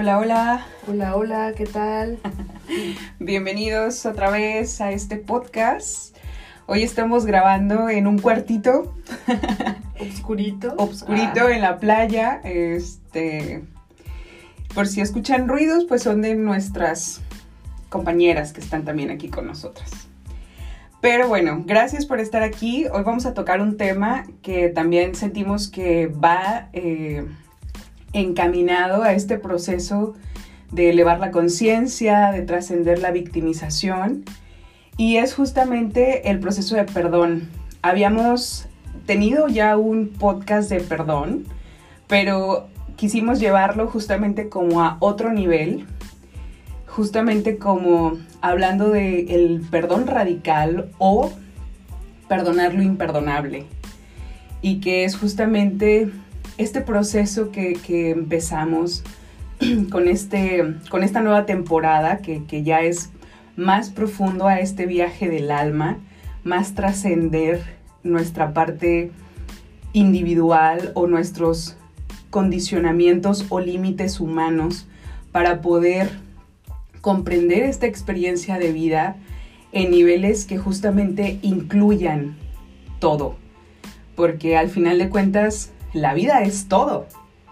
Hola, 0.00 0.18
hola. 0.18 0.66
Hola, 0.86 1.16
hola, 1.16 1.52
¿qué 1.56 1.66
tal? 1.66 2.20
Bienvenidos 3.18 4.06
otra 4.06 4.30
vez 4.30 4.80
a 4.80 4.92
este 4.92 5.16
podcast. 5.16 6.16
Hoy 6.66 6.84
estamos 6.84 7.26
grabando 7.26 7.88
en 7.88 8.06
un 8.06 8.20
cuartito. 8.20 8.94
Obscurito. 10.00 10.72
Obscurito 10.76 11.40
Ah, 11.48 11.52
en 11.52 11.62
la 11.62 11.80
playa. 11.80 12.40
Este. 12.44 13.64
Por 14.72 14.86
si 14.86 15.00
escuchan 15.00 15.48
ruidos, 15.48 15.84
pues 15.84 16.04
son 16.04 16.22
de 16.22 16.36
nuestras 16.36 17.20
compañeras 17.88 18.52
que 18.52 18.60
están 18.60 18.84
también 18.84 19.10
aquí 19.10 19.28
con 19.28 19.48
nosotras. 19.48 19.90
Pero 21.00 21.26
bueno, 21.26 21.64
gracias 21.66 22.06
por 22.06 22.20
estar 22.20 22.44
aquí. 22.44 22.86
Hoy 22.86 23.02
vamos 23.02 23.26
a 23.26 23.34
tocar 23.34 23.60
un 23.60 23.76
tema 23.76 24.26
que 24.42 24.68
también 24.68 25.16
sentimos 25.16 25.66
que 25.66 26.06
va 26.06 26.68
eh, 26.72 27.26
encaminado 28.12 29.02
a 29.02 29.12
este 29.12 29.38
proceso 29.38 30.14
de 30.72 30.90
elevar 30.90 31.18
la 31.18 31.30
conciencia, 31.30 32.30
de 32.32 32.42
trascender 32.42 32.98
la 32.98 33.10
victimización. 33.10 34.24
Y 34.96 35.16
es 35.16 35.34
justamente 35.34 36.30
el 36.30 36.40
proceso 36.40 36.76
de 36.76 36.84
perdón. 36.84 37.48
Habíamos 37.82 38.68
tenido 39.06 39.48
ya 39.48 39.76
un 39.76 40.08
podcast 40.08 40.68
de 40.68 40.80
perdón, 40.80 41.44
pero 42.06 42.68
quisimos 42.96 43.40
llevarlo 43.40 43.86
justamente 43.86 44.48
como 44.48 44.82
a 44.82 44.96
otro 45.00 45.32
nivel, 45.32 45.86
justamente 46.86 47.58
como 47.58 48.18
hablando 48.40 48.90
de 48.90 49.20
el 49.34 49.62
perdón 49.70 50.06
radical 50.06 50.90
o 50.98 51.30
perdonar 52.28 52.74
lo 52.74 52.82
imperdonable. 52.82 53.64
Y 54.60 54.80
que 54.80 55.04
es 55.04 55.16
justamente 55.16 56.10
este 56.58 56.80
proceso 56.80 57.50
que, 57.50 57.74
que 57.74 58.10
empezamos 58.10 59.02
con, 59.90 60.08
este, 60.08 60.74
con 60.90 61.02
esta 61.02 61.20
nueva 61.20 61.46
temporada 61.46 62.18
que, 62.18 62.44
que 62.44 62.62
ya 62.62 62.82
es 62.82 63.10
más 63.56 63.90
profundo 63.90 64.46
a 64.46 64.60
este 64.60 64.86
viaje 64.86 65.28
del 65.28 65.50
alma, 65.50 65.98
más 66.44 66.74
trascender 66.74 67.62
nuestra 68.02 68.52
parte 68.52 69.10
individual 69.92 70.92
o 70.94 71.06
nuestros 71.06 71.76
condicionamientos 72.30 73.46
o 73.48 73.60
límites 73.60 74.20
humanos 74.20 74.86
para 75.32 75.60
poder 75.60 76.10
comprender 77.00 77.62
esta 77.62 77.86
experiencia 77.86 78.58
de 78.58 78.72
vida 78.72 79.16
en 79.72 79.90
niveles 79.90 80.44
que 80.44 80.58
justamente 80.58 81.38
incluyan 81.42 82.36
todo. 82.98 83.36
Porque 84.14 84.56
al 84.56 84.68
final 84.68 84.98
de 84.98 85.08
cuentas, 85.08 85.72
la 85.92 86.14
vida 86.14 86.42
es 86.42 86.68
todo. 86.68 87.06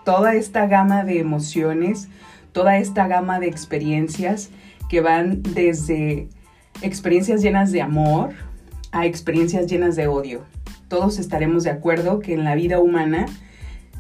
Toda 0.05 0.35
esta 0.35 0.67
gama 0.67 1.05
de 1.05 1.19
emociones, 1.19 2.09
toda 2.53 2.79
esta 2.79 3.07
gama 3.09 3.41
de 3.41 3.49
experiencias 3.49 4.51
que 4.89 5.01
van 5.01 5.43
desde 5.43 6.29
experiencias 6.83 7.43
llenas 7.43 7.73
de 7.73 7.83
amor 7.83 8.35
a 8.93 9.07
experiencias 9.07 9.67
llenas 9.67 9.97
de 9.97 10.07
odio. 10.07 10.43
Todos 10.89 11.19
estaremos 11.19 11.65
de 11.65 11.71
acuerdo 11.71 12.21
que 12.21 12.35
en 12.35 12.45
la 12.45 12.55
vida 12.55 12.79
humana 12.79 13.27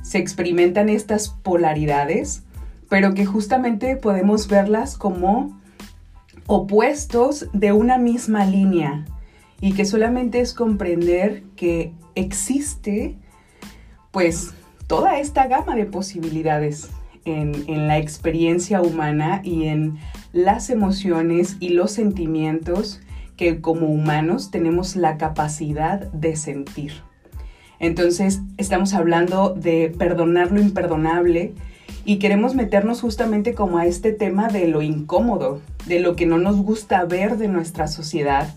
se 0.02 0.18
experimentan 0.18 0.88
estas 0.88 1.30
polaridades, 1.30 2.44
pero 2.88 3.14
que 3.14 3.26
justamente 3.26 3.96
podemos 3.96 4.46
verlas 4.46 4.96
como 4.96 5.60
opuestos 6.46 7.48
de 7.52 7.72
una 7.72 7.98
misma 7.98 8.44
línea 8.44 9.04
y 9.60 9.72
que 9.72 9.84
solamente 9.84 10.40
es 10.40 10.54
comprender 10.54 11.42
que 11.56 11.92
existe 12.14 13.16
pues 14.16 14.54
toda 14.86 15.18
esta 15.18 15.46
gama 15.46 15.76
de 15.76 15.84
posibilidades 15.84 16.88
en, 17.26 17.86
la 17.86 17.98
experiencia 17.98 18.80
humana 18.80 19.42
y 19.44 19.66
en 19.66 19.98
las 20.32 20.70
emociones 20.70 21.58
y 21.60 21.68
los 21.68 21.90
sentimientos 21.90 23.02
que 23.36 23.60
como 23.60 23.88
humanos 23.88 24.50
tenemos 24.50 24.96
la 24.96 25.18
capacidad 25.18 26.10
de 26.12 26.34
sentir. 26.36 26.92
Entonces 27.78 28.40
estamos 28.56 28.94
hablando 28.94 29.50
de 29.50 29.94
perdonar 29.98 30.50
lo 30.50 30.62
imperdonable 30.62 31.52
y 32.06 32.18
queremos 32.18 32.54
meternos 32.54 33.02
justamente 33.02 33.52
como 33.52 33.76
a 33.76 33.84
este 33.84 34.12
tema 34.12 34.48
de 34.48 34.66
lo 34.66 34.80
incómodo, 34.80 35.60
de 35.84 36.00
lo 36.00 36.16
que 36.16 36.24
no 36.24 36.38
nos 36.38 36.56
gusta 36.56 37.04
ver 37.04 37.36
de 37.36 37.48
nuestra 37.48 37.86
sociedad, 37.86 38.48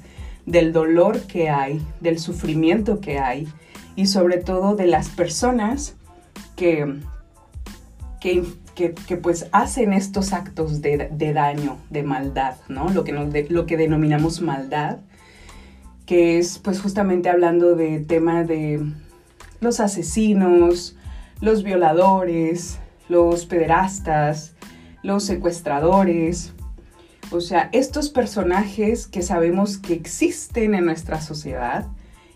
del 0.46 0.72
dolor 0.72 1.20
que 1.24 1.50
hay, 1.50 1.82
del 2.00 2.18
sufrimiento 2.18 3.02
que 3.02 3.20
hay 3.20 3.46
y 3.96 4.08
sobre 4.08 4.38
todo 4.38 4.76
de 4.76 4.88
las 4.88 5.10
personas 5.10 5.96
que, 6.56 6.96
que, 8.20 8.44
que, 8.76 9.18
pues 9.18 9.48
hacen 9.52 9.94
estos 9.94 10.34
actos 10.34 10.82
de, 10.82 11.10
de, 11.12 11.34
daño, 11.34 11.78
de 11.90 12.04
maldad, 12.04 12.56
¿no? 12.68 12.90
Lo 12.90 13.04
que, 13.04 13.48
lo 13.50 13.66
que 13.66 13.78
denominamos 13.78 14.42
maldad, 14.42 15.00
que 16.06 16.38
es 16.38 16.60
pues 16.60 16.82
justamente 16.82 17.30
hablando 17.30 17.76
de 17.76 18.00
tema 18.00 18.44
de 18.44 18.82
los 19.60 19.80
asesinos, 19.80 20.96
los 21.42 21.64
violadores, 21.64 22.80
los 23.10 23.46
pederastas, 23.46 24.54
los 25.04 25.24
secuestradores, 25.24 26.54
o 27.32 27.42
sea, 27.42 27.70
estos 27.74 28.10
personajes 28.10 29.08
que 29.08 29.22
sabemos 29.22 29.78
que 29.78 29.94
existen 29.94 30.74
en 30.74 30.86
nuestra 30.86 31.22
sociedad 31.22 31.86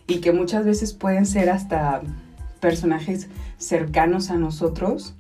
y 0.08 0.20
que 0.20 0.32
muchas 0.32 0.66
veces 0.66 0.94
pueden 0.94 1.26
ser 1.26 1.50
hasta 1.50 2.02
personajes 2.60 3.30
cercanos 3.58 4.30
a 4.30 4.36
nosotros 4.36 5.16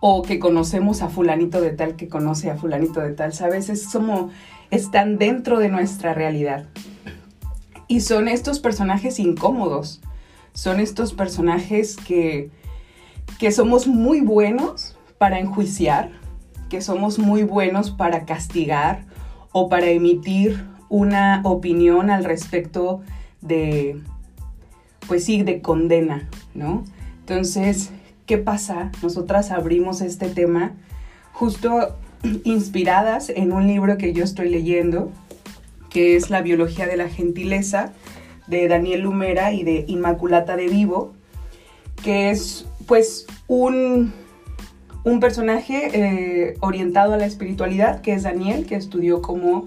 o 0.00 0.22
que 0.22 0.38
conocemos 0.38 1.02
a 1.02 1.08
fulanito 1.08 1.60
de 1.60 1.70
tal 1.70 1.96
que 1.96 2.08
conoce 2.08 2.50
a 2.50 2.56
fulanito 2.56 3.00
de 3.00 3.12
tal, 3.12 3.32
¿sabes? 3.32 3.68
Es 3.68 3.88
como 3.88 4.30
están 4.70 5.18
dentro 5.18 5.58
de 5.58 5.68
nuestra 5.68 6.14
realidad. 6.14 6.66
Y 7.88 8.00
son 8.00 8.28
estos 8.28 8.58
personajes 8.58 9.18
incómodos, 9.18 10.00
son 10.52 10.80
estos 10.80 11.12
personajes 11.12 11.96
que, 11.96 12.50
que 13.38 13.52
somos 13.52 13.86
muy 13.86 14.20
buenos 14.20 14.96
para 15.18 15.38
enjuiciar, 15.38 16.10
que 16.68 16.80
somos 16.80 17.18
muy 17.18 17.44
buenos 17.44 17.90
para 17.90 18.24
castigar 18.24 19.04
o 19.52 19.68
para 19.68 19.86
emitir 19.86 20.64
una 20.88 21.40
opinión 21.44 22.10
al 22.10 22.24
respecto 22.24 23.02
de, 23.46 24.00
pues 25.06 25.24
sí, 25.24 25.42
de 25.42 25.60
condena, 25.60 26.28
¿no? 26.54 26.84
Entonces, 27.20 27.90
¿qué 28.26 28.38
pasa? 28.38 28.90
Nosotras 29.02 29.50
abrimos 29.50 30.00
este 30.00 30.28
tema 30.28 30.72
justo 31.32 31.96
inspiradas 32.44 33.30
en 33.30 33.52
un 33.52 33.66
libro 33.66 33.98
que 33.98 34.12
yo 34.12 34.24
estoy 34.24 34.48
leyendo, 34.48 35.10
que 35.90 36.16
es 36.16 36.30
La 36.30 36.42
biología 36.42 36.86
de 36.86 36.96
la 36.96 37.08
gentileza, 37.08 37.92
de 38.46 38.68
Daniel 38.68 39.00
Lumera 39.02 39.52
y 39.52 39.64
de 39.64 39.84
Inmaculata 39.88 40.56
de 40.56 40.68
Vivo, 40.68 41.14
que 42.02 42.30
es 42.30 42.66
pues 42.86 43.26
un, 43.48 44.12
un 45.04 45.20
personaje 45.20 45.90
eh, 45.92 46.54
orientado 46.60 47.14
a 47.14 47.16
la 47.16 47.26
espiritualidad, 47.26 48.00
que 48.00 48.12
es 48.12 48.22
Daniel, 48.22 48.66
que 48.66 48.76
estudió 48.76 49.20
como 49.22 49.66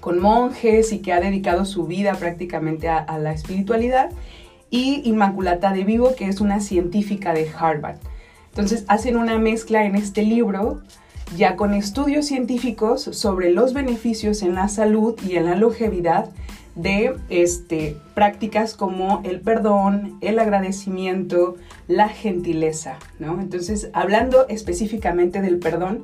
con 0.00 0.20
monjes 0.20 0.92
y 0.92 0.98
que 1.00 1.12
ha 1.12 1.20
dedicado 1.20 1.64
su 1.64 1.86
vida 1.86 2.14
prácticamente 2.14 2.88
a, 2.88 3.18
la 3.18 3.32
espiritualidad, 3.32 4.10
y 4.70 5.00
Inmaculata 5.08 5.72
de 5.72 5.84
Vivo, 5.84 6.14
que 6.14 6.26
es 6.26 6.40
una 6.40 6.60
científica 6.60 7.32
de 7.32 7.50
Harvard. 7.58 7.98
Entonces 8.50 8.84
hacen 8.88 9.16
una 9.16 9.38
mezcla 9.38 9.84
en 9.84 9.96
este 9.96 10.22
libro 10.22 10.82
ya 11.36 11.56
con 11.56 11.74
estudios 11.74 12.26
científicos 12.26 13.02
sobre 13.02 13.50
los 13.50 13.72
beneficios 13.74 14.42
en 14.42 14.54
la 14.54 14.68
salud 14.68 15.18
y 15.26 15.36
en 15.36 15.46
la 15.46 15.56
longevidad 15.56 16.30
de 16.74 17.16
este, 17.28 17.96
prácticas 18.14 18.74
como 18.74 19.20
el 19.24 19.40
perdón, 19.40 20.16
el 20.20 20.38
agradecimiento, 20.38 21.56
la 21.88 22.08
gentileza, 22.08 22.98
¿no? 23.18 23.40
Entonces, 23.40 23.90
hablando 23.92 24.46
específicamente 24.48 25.42
del 25.42 25.58
perdón 25.58 26.02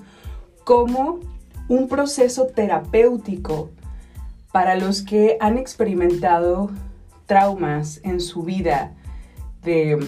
como 0.64 1.20
un 1.69 1.88
proceso 1.88 2.47
terapéutico 2.47 3.70
para 4.55 4.77
los 4.77 5.03
que 5.03 5.37
han 5.41 5.59
experimentado 5.59 6.71
traumas 7.27 7.99
en 8.05 8.21
su 8.21 8.45
vida 8.45 8.93
de 9.65 9.99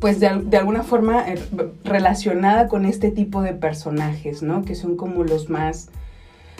pues 0.00 0.18
de, 0.18 0.30
de, 0.46 0.56
alguna 0.56 0.82
forma 0.82 1.26
relacionada 1.84 2.68
con 2.68 2.86
este 2.86 3.10
tipo 3.10 3.42
de 3.42 3.52
personajes, 3.52 4.42
¿no? 4.42 4.64
Que 4.64 4.74
son 4.74 4.96
como 4.96 5.24
los 5.24 5.50
más, 5.50 5.90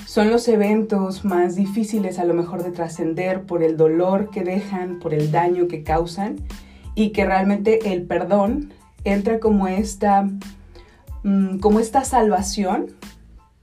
son 0.05 0.29
los 0.29 0.47
eventos 0.47 1.25
más 1.25 1.57
difíciles 1.57 2.19
a 2.19 2.27
lo 2.27 2.35
mejor 2.35 2.63
de 2.63 2.71
trascender 2.71 3.45
por 3.45 3.63
el 3.63 3.79
dolor 3.79 4.29
que 4.29 4.45
dejan, 4.45 4.99
por 4.99 5.15
el 5.15 5.33
daño 5.33 5.69
que 5.69 5.83
causan 5.83 6.37
y 6.95 7.13
que 7.13 7.25
realmente 7.25 7.95
el 7.95 8.03
perdón 8.03 8.75
entra 9.05 9.41
como 9.41 9.69
esta, 9.69 10.29
mmm, 11.23 11.61
como 11.61 11.81
esta 11.81 12.05
salvación 12.05 12.89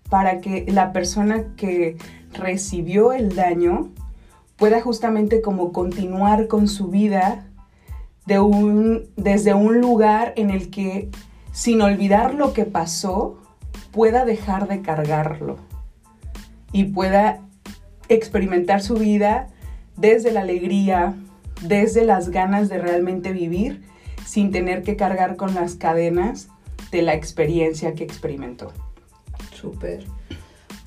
para 0.10 0.42
que 0.42 0.66
la 0.68 0.92
persona 0.92 1.54
que 1.56 1.98
recibió 2.38 3.14
el 3.14 3.36
daño 3.36 3.90
pueda 4.58 4.82
justamente 4.82 5.42
como 5.42 5.72
continuar 5.72 6.48
con 6.48 6.68
su 6.68 6.88
vida 6.88 7.48
de 8.26 8.40
un, 8.40 9.10
desde 9.16 9.54
un 9.54 9.82
lugar 9.82 10.34
en 10.36 10.50
el 10.50 10.70
que 10.70 11.10
sin 11.56 11.82
olvidar 11.82 12.34
lo 12.34 12.52
que 12.52 12.66
pasó, 12.66 13.38
pueda 13.92 14.26
dejar 14.26 14.68
de 14.68 14.82
cargarlo 14.82 15.58
y 16.74 16.84
pueda 16.86 17.40
experimentar 18.10 18.82
su 18.82 18.96
vida 18.96 19.48
desde 19.96 20.32
la 20.32 20.42
alegría, 20.42 21.16
desde 21.62 22.04
las 22.04 22.30
ganas 22.30 22.68
de 22.68 22.80
realmente 22.80 23.32
vivir, 23.32 23.84
sin 24.26 24.52
tener 24.52 24.84
que 24.84 24.98
cargar 24.98 25.38
con 25.38 25.54
las 25.54 25.76
cadenas 25.76 26.50
de 26.92 27.04
la 27.04 27.14
experiencia 27.14 27.94
que 27.94 28.04
experimentó. 28.04 28.74
Súper. 29.54 30.06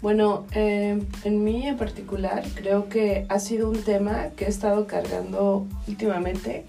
Bueno, 0.00 0.46
eh, 0.52 1.02
en 1.24 1.44
mí 1.44 1.66
en 1.66 1.76
particular 1.76 2.44
creo 2.54 2.88
que 2.88 3.26
ha 3.28 3.40
sido 3.40 3.68
un 3.68 3.82
tema 3.82 4.28
que 4.36 4.44
he 4.44 4.48
estado 4.48 4.86
cargando 4.86 5.66
últimamente. 5.88 6.66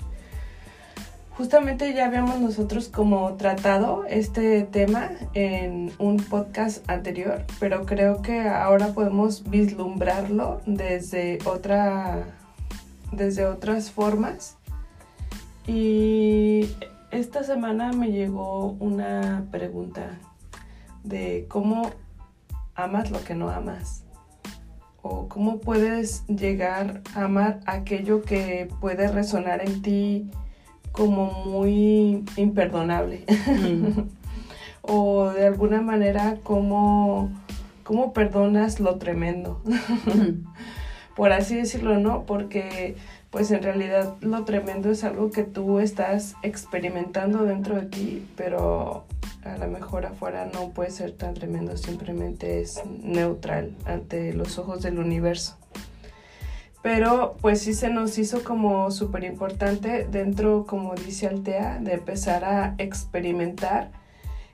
Justamente 1.37 1.93
ya 1.93 2.07
habíamos 2.07 2.39
nosotros 2.39 2.89
como 2.89 3.35
tratado 3.35 4.03
este 4.09 4.63
tema 4.63 5.11
en 5.35 5.91
un 5.99 6.17
podcast 6.17 6.89
anterior, 6.89 7.45
pero 7.59 7.85
creo 7.85 8.21
que 8.21 8.41
ahora 8.41 8.87
podemos 8.93 9.49
vislumbrarlo 9.49 10.61
desde 10.65 11.37
otra 11.45 12.25
desde 13.11 13.45
otras 13.45 13.91
formas. 13.91 14.57
Y 15.67 16.67
esta 17.11 17.43
semana 17.43 17.93
me 17.93 18.11
llegó 18.11 18.71
una 18.79 19.45
pregunta 19.51 20.17
de 21.03 21.45
cómo 21.47 21.91
amas 22.83 23.11
lo 23.11 23.23
que 23.23 23.35
no 23.35 23.49
amas. 23.49 24.03
O 25.01 25.27
cómo 25.27 25.59
puedes 25.59 26.25
llegar 26.27 27.01
a 27.15 27.25
amar 27.25 27.61
aquello 27.65 28.21
que 28.21 28.67
puede 28.81 29.07
resonar 29.07 29.65
en 29.65 29.81
ti 29.81 30.29
como 30.91 31.31
muy 31.45 32.25
imperdonable. 32.35 33.25
Mm. 33.47 34.09
o 34.81 35.29
de 35.29 35.47
alguna 35.47 35.81
manera 35.81 36.37
cómo, 36.43 37.31
cómo 37.83 38.13
perdonas 38.13 38.79
lo 38.79 38.97
tremendo. 38.97 39.61
Mm. 40.05 40.45
Por 41.15 41.33
así 41.33 41.55
decirlo, 41.55 41.99
¿no? 41.99 42.25
Porque 42.25 42.95
pues 43.29 43.51
en 43.51 43.61
realidad 43.61 44.15
lo 44.21 44.43
tremendo 44.43 44.89
es 44.89 45.03
algo 45.03 45.31
que 45.31 45.43
tú 45.43 45.79
estás 45.79 46.35
experimentando 46.41 47.43
dentro 47.43 47.75
de 47.75 47.83
ti, 47.83 48.25
pero 48.35 49.05
a 49.43 49.57
lo 49.57 49.67
mejor 49.67 50.05
afuera 50.05 50.49
no 50.53 50.69
puede 50.69 50.91
ser 50.91 51.11
tan 51.13 51.33
tremendo, 51.33 51.77
simplemente 51.77 52.61
es 52.61 52.81
neutral 53.03 53.75
ante 53.85 54.33
los 54.33 54.57
ojos 54.57 54.81
del 54.81 54.99
universo. 54.99 55.57
Pero 56.81 57.35
pues 57.41 57.61
sí 57.61 57.73
se 57.73 57.89
nos 57.89 58.17
hizo 58.17 58.43
como 58.43 58.89
súper 58.91 59.25
importante 59.25 60.07
dentro, 60.09 60.65
como 60.65 60.95
dice 60.95 61.27
Altea, 61.27 61.79
de 61.79 61.93
empezar 61.93 62.45
a 62.45 62.75
experimentar 62.77 63.91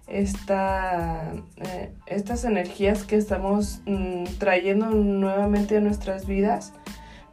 esta, 0.08 1.34
eh, 1.58 1.94
estas 2.08 2.44
energías 2.44 3.04
que 3.04 3.16
estamos 3.16 3.82
mm, 3.86 4.24
trayendo 4.40 4.90
nuevamente 4.90 5.78
a 5.78 5.82
nuestras 5.82 6.26
vidas, 6.26 6.74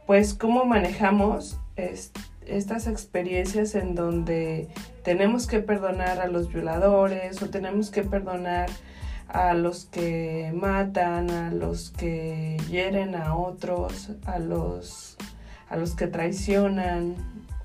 pues 0.05 0.33
cómo 0.33 0.65
manejamos 0.65 1.59
estas 1.75 2.87
experiencias 2.87 3.73
en 3.73 3.95
donde 3.95 4.69
tenemos 5.03 5.47
que 5.47 5.59
perdonar 5.59 6.19
a 6.19 6.27
los 6.27 6.51
violadores 6.51 7.41
o 7.41 7.49
tenemos 7.49 7.91
que 7.91 8.03
perdonar 8.03 8.69
a 9.27 9.53
los 9.53 9.85
que 9.85 10.51
matan, 10.55 11.29
a 11.29 11.51
los 11.51 11.89
que 11.91 12.57
hieren 12.69 13.15
a 13.15 13.35
otros, 13.35 14.11
a 14.25 14.39
los, 14.39 15.17
a 15.69 15.77
los 15.77 15.95
que 15.95 16.07
traicionan, 16.07 17.15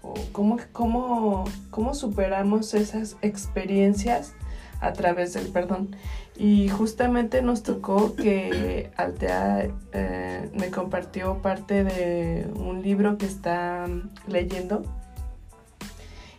o 0.02 0.14
cómo, 0.32 0.58
cómo, 0.72 1.44
cómo 1.70 1.94
superamos 1.94 2.74
esas 2.74 3.16
experiencias 3.22 4.34
a 4.80 4.92
través 4.92 5.34
del 5.34 5.48
perdón. 5.48 5.94
Y 6.36 6.68
justamente 6.68 7.42
nos 7.42 7.62
tocó 7.62 8.14
que 8.14 8.90
Altea 8.96 9.68
eh, 9.92 10.50
me 10.54 10.70
compartió 10.70 11.42
parte 11.42 11.84
de 11.84 12.48
un 12.54 12.82
libro 12.82 13.18
que 13.18 13.26
está 13.26 13.86
leyendo 14.26 14.84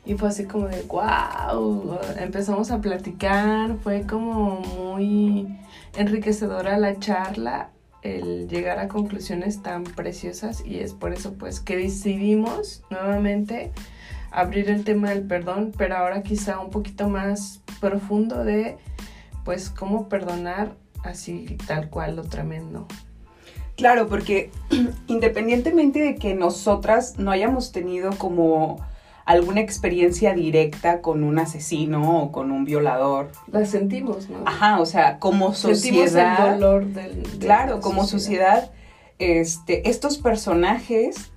y 0.10 0.16
fue 0.16 0.30
así 0.30 0.46
como 0.46 0.68
de, 0.68 0.82
wow, 0.88 2.00
empezamos 2.18 2.72
a 2.72 2.82
platicar, 2.82 3.78
fue 3.84 4.08
como 4.08 4.60
muy 4.60 5.48
enriquecedora 5.96 6.80
la 6.80 6.98
charla, 6.98 7.70
el 8.02 8.48
llegar 8.48 8.80
a 8.80 8.88
conclusiones 8.88 9.62
tan 9.62 9.84
preciosas 9.84 10.66
y 10.66 10.80
es 10.80 10.94
por 10.96 11.14
eso 11.14 11.34
pues 11.34 11.60
que 11.60 11.78
decidimos 11.78 12.82
nuevamente 12.90 13.72
abrir 14.32 14.72
el 14.72 14.84
tema 14.84 15.12
del 15.12 15.28
perdón, 15.28 15.74
pero 15.78 15.98
ahora 15.98 16.24
quizá 16.24 16.60
un 16.60 16.72
poquito 16.72 17.08
más 17.08 17.62
profundo 17.80 18.44
de 18.44 18.78
pues 19.46 19.70
cómo 19.70 20.10
perdonar 20.10 20.74
así 21.04 21.56
tal 21.68 21.92
cual 21.92 22.16
lo 22.16 22.24
tremendo. 22.24 22.88
Claro, 23.78 24.08
porque 24.08 24.50
independientemente 25.06 26.00
de 26.00 26.16
que 26.16 26.34
nosotras 26.34 27.20
no 27.20 27.30
hayamos 27.30 27.72
tenido 27.72 28.10
como 28.18 28.89
alguna 29.30 29.62
experiencia 29.62 30.34
directa 30.34 31.02
con 31.02 31.24
un 31.24 31.38
asesino 31.38 32.24
o 32.24 32.32
con 32.32 32.50
un 32.50 32.66
violador. 32.66 33.32
La 33.52 33.64
sentimos, 33.64 34.28
¿no? 34.28 34.40
Ajá, 34.46 34.82
o 34.82 34.88
sea, 34.88 35.20
como 35.20 35.54
sociedad. 35.54 36.08
Sentimos 36.08 36.48
el 36.48 36.60
dolor 36.60 36.86
del. 36.88 37.24
claro, 37.40 37.80
como 37.80 38.06
sociedad, 38.06 38.72
este, 39.20 39.88
estos 39.88 40.18
personajes 40.18 41.32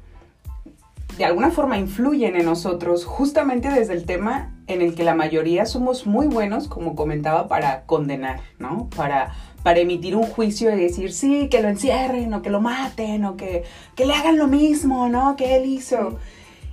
de 1.19 1.27
alguna 1.27 1.51
forma 1.51 1.77
influyen 1.77 2.35
en 2.35 2.47
nosotros, 2.47 3.05
justamente 3.05 3.69
desde 3.69 3.93
el 3.93 4.07
tema 4.07 4.55
en 4.69 4.81
el 4.81 4.95
que 4.95 5.05
la 5.05 5.15
mayoría 5.15 5.67
somos 5.67 6.07
muy 6.07 6.29
buenos, 6.29 6.69
como 6.69 6.97
comentaba, 6.97 7.47
para 7.47 7.83
condenar, 7.83 8.41
¿no? 8.59 8.89
Para, 8.97 9.35
para 9.63 9.81
emitir 9.81 10.17
un 10.17 10.23
juicio 10.23 10.75
y 10.75 10.81
decir, 10.81 11.13
sí, 11.13 11.51
que 11.51 11.61
lo 11.61 11.69
encierren, 11.69 12.33
o 12.33 12.41
que 12.41 12.49
lo 12.49 12.63
maten, 12.63 13.27
o 13.27 13.37
que, 13.37 13.65
que 13.95 14.07
le 14.07 14.15
hagan 14.15 14.39
lo 14.39 14.47
mismo, 14.47 15.11
¿no? 15.11 15.37
Que 15.37 15.57
él 15.57 15.67
hizo. 15.67 16.17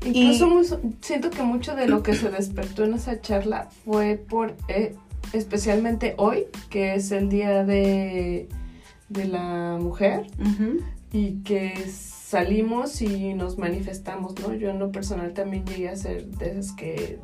Incluso 0.06 0.80
siento 1.01 1.30
que 1.30 1.44
mucho 1.44 1.75
de 1.75 1.88
lo 1.88 2.04
que 2.04 2.13
se 2.13 2.30
despertó 2.30 2.84
en 2.86 2.94
esa 2.94 3.19
charla 3.19 3.69
fue 3.86 4.16
por, 4.16 4.56
eh, 4.68 4.96
especialmente 5.34 6.16
hoy, 6.18 6.46
que 6.69 6.96
es 6.96 7.12
el 7.12 7.30
día 7.30 7.63
de, 7.66 8.48
de 9.10 9.25
la 9.25 9.78
mujer, 9.80 10.28
y 11.12 11.42
que 11.44 11.74
salimos 11.90 13.01
y 13.01 13.34
nos 13.34 13.57
manifestamos, 13.57 14.40
¿no? 14.40 14.54
Yo 14.54 14.69
en 14.69 14.80
lo 14.80 14.92
personal 14.92 15.34
también 15.34 15.66
llegué 15.66 15.90
a 15.90 15.95
ser 15.95 16.26
de 16.28 16.52
esas 16.52 16.71
que 16.73 17.19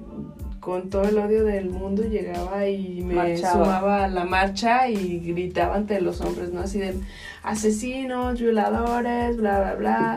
con 0.60 0.90
todo 0.90 1.04
el 1.04 1.18
odio 1.20 1.46
del 1.46 1.70
mundo 1.70 2.04
llegaba 2.04 2.68
y 2.68 3.04
me 3.04 3.38
sumaba 3.38 4.06
a 4.06 4.08
la 4.08 4.26
marcha 4.26 4.90
y 4.90 5.20
gritaba 5.20 5.76
ante 5.76 6.02
los 6.02 6.22
hombres, 6.22 6.52
¿no? 6.52 6.62
Así 6.62 6.80
de 6.80 6.96
asesinos, 7.44 8.42
violadores, 8.42 9.38
bla, 9.38 9.60
bla, 9.60 9.76
bla 9.76 10.16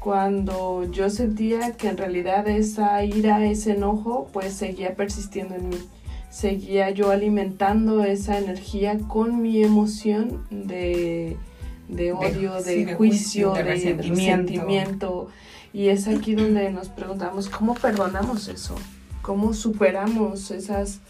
cuando 0.00 0.84
yo 0.90 1.10
sentía 1.10 1.72
que 1.72 1.88
en 1.88 1.96
realidad 1.96 2.46
esa 2.48 3.04
ira, 3.04 3.44
ese 3.44 3.72
enojo, 3.72 4.28
pues 4.32 4.54
seguía 4.54 4.94
persistiendo 4.94 5.54
en 5.54 5.68
mí. 5.68 5.78
Seguía 6.30 6.90
yo 6.90 7.10
alimentando 7.10 8.04
esa 8.04 8.38
energía 8.38 8.98
con 9.08 9.42
mi 9.42 9.62
emoción 9.62 10.46
de, 10.50 11.36
odio, 12.14 12.62
de, 12.62 12.94
juicio, 12.94 13.52
de, 13.54 13.62
resentimiento. 13.62 15.28
Y 15.72 15.88
es 15.88 16.06
aquí 16.06 16.34
donde 16.34 16.70
nos 16.70 16.88
preguntamos, 16.88 17.48
¿cómo 17.48 17.74
perdonamos 17.74 18.48
eso? 18.48 18.76
¿Cómo 19.22 19.52
superamos 19.52 20.50
esas, 20.50 21.00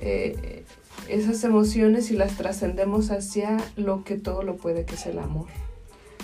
eh, 0.00 0.64
esas 1.08 1.42
emociones 1.44 2.10
y 2.10 2.16
las 2.16 2.36
trascendemos 2.36 3.10
hacia 3.10 3.56
lo 3.76 4.04
que 4.04 4.16
todo 4.16 4.42
lo 4.42 4.56
puede, 4.56 4.84
que 4.84 4.96
es 4.96 5.06
el 5.06 5.18
amor? 5.18 5.46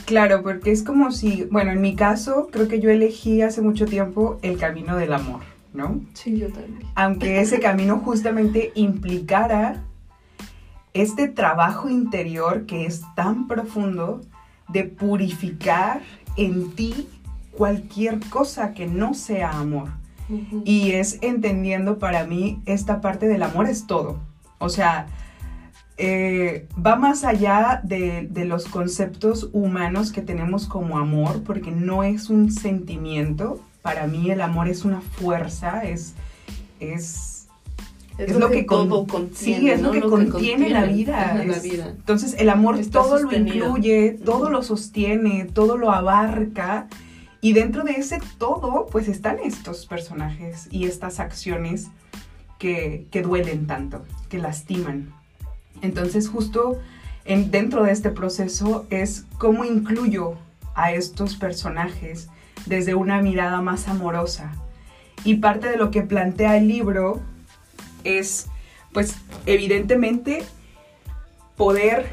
Claro, 0.07 0.43
porque 0.43 0.71
es 0.71 0.83
como 0.83 1.11
si, 1.13 1.45
bueno, 1.45 1.71
en 1.71 1.81
mi 1.81 1.97
caso, 1.97 2.49
creo 2.53 2.69
que 2.69 2.81
yo 2.81 2.91
elegí 2.91 3.43
hace 3.43 3.63
mucho 3.63 3.87
tiempo 3.87 4.39
el 4.43 4.59
camino 4.59 4.97
del 4.97 5.13
amor, 5.13 5.41
¿no? 5.73 6.01
Sí, 6.13 6.39
yo 6.39 6.49
también. 6.49 6.81
Aunque 6.95 7.41
ese 7.41 7.59
camino 7.59 7.99
justamente 7.99 8.73
implicara 8.75 9.83
este 10.93 11.29
trabajo 11.29 11.89
interior 11.89 12.67
que 12.67 12.87
es 12.87 13.03
tan 13.17 13.49
profundo 13.49 14.21
de 14.69 14.85
purificar 14.85 16.03
en 16.37 16.71
ti 16.73 17.09
cualquier 17.53 18.21
cosa 18.29 18.75
que 18.75 18.87
no 18.87 19.15
sea 19.15 19.51
amor. 19.59 19.89
Y 20.65 20.93
es 20.93 21.19
entendiendo 21.21 21.99
para 21.99 22.25
mí 22.25 22.63
esta 22.65 23.01
parte 23.01 23.29
del 23.29 23.43
amor 23.43 23.69
es 23.69 23.87
todo. 23.87 24.21
O 24.59 24.71
sea, 24.71 25.07
eh, 25.97 26.67
va 26.85 26.97
más 26.97 27.23
allá 27.25 27.81
de, 27.85 28.29
los 28.47 28.67
conceptos 28.67 29.51
humanos 29.53 30.11
que 30.11 30.23
tenemos 30.23 30.67
como 30.67 30.99
amor, 30.99 31.43
porque 31.45 31.71
no 31.71 32.03
es 32.03 32.31
un 32.31 32.51
sentimiento. 32.51 33.61
Para 33.83 34.07
mí 34.07 34.31
el 34.31 34.41
amor 34.41 34.69
es 34.69 34.85
una 34.85 35.01
fuerza, 35.01 35.85
es, 35.85 36.15
es, 36.81 37.47
es, 38.19 38.35
lo, 38.35 38.51
que, 38.51 38.65
todo 38.65 39.07
contiene. 39.07 39.75
es 39.75 39.83
lo, 39.83 39.93
que, 39.93 40.01
contiene 40.01 40.71
la 40.71 40.85
vida. 40.85 41.41
Entonces 41.45 42.35
el 42.39 42.49
amor 42.49 42.79
todo 42.87 43.21
lo 43.21 43.33
incluye, 43.33 44.19
todo 44.25 44.51
lo 44.51 44.63
sostiene, 44.63 45.45
todo 45.45 45.77
lo 45.77 45.93
abarca. 45.93 46.89
Y 47.41 47.53
dentro 47.53 47.85
de 47.85 47.93
ese 47.93 48.21
todo, 48.39 48.87
pues 48.91 49.07
están 49.07 49.37
estos 49.45 49.85
personajes 49.87 50.67
y 50.71 50.87
estas 50.87 51.21
acciones 51.21 51.89
que, 52.59 53.07
que 53.11 53.23
duelen 53.23 53.67
tanto, 53.67 54.03
que 54.31 54.39
lastiman. 54.39 55.13
Entonces 55.83 56.29
justo 56.29 56.81
en, 57.25 57.51
dentro 57.51 57.85
de 57.85 57.93
este 57.93 58.11
proceso 58.11 58.87
es 58.91 59.25
cómo 59.39 59.65
incluyo 59.65 60.37
a 60.75 60.93
estos 60.93 61.37
personajes 61.37 62.29
desde 62.67 62.95
una 62.95 63.21
mirada 63.21 63.61
más 63.61 63.89
amorosa. 63.89 64.53
Y 65.25 65.37
parte 65.37 65.69
de 65.69 65.77
lo 65.77 65.91
que 65.91 66.03
plantea 66.03 66.57
el 66.57 66.69
libro 66.69 67.21
es, 68.05 68.49
pues, 68.93 69.17
evidentemente 69.47 70.45
poder 71.57 72.11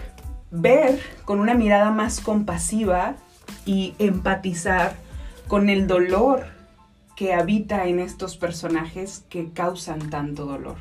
ver 0.52 1.00
con 1.26 1.40
una 1.40 1.54
mirada 1.54 1.92
más 1.92 2.20
compasiva 2.20 3.16
y 3.66 3.96
empatizar 4.00 4.96
con 5.48 5.70
el 5.70 5.88
dolor 5.88 6.46
que 7.16 7.34
habita 7.34 7.86
en 7.86 8.00
estos 8.00 8.38
personajes 8.38 9.26
que 9.30 9.52
causan 9.52 10.10
tanto 10.10 10.46
dolor. 10.46 10.78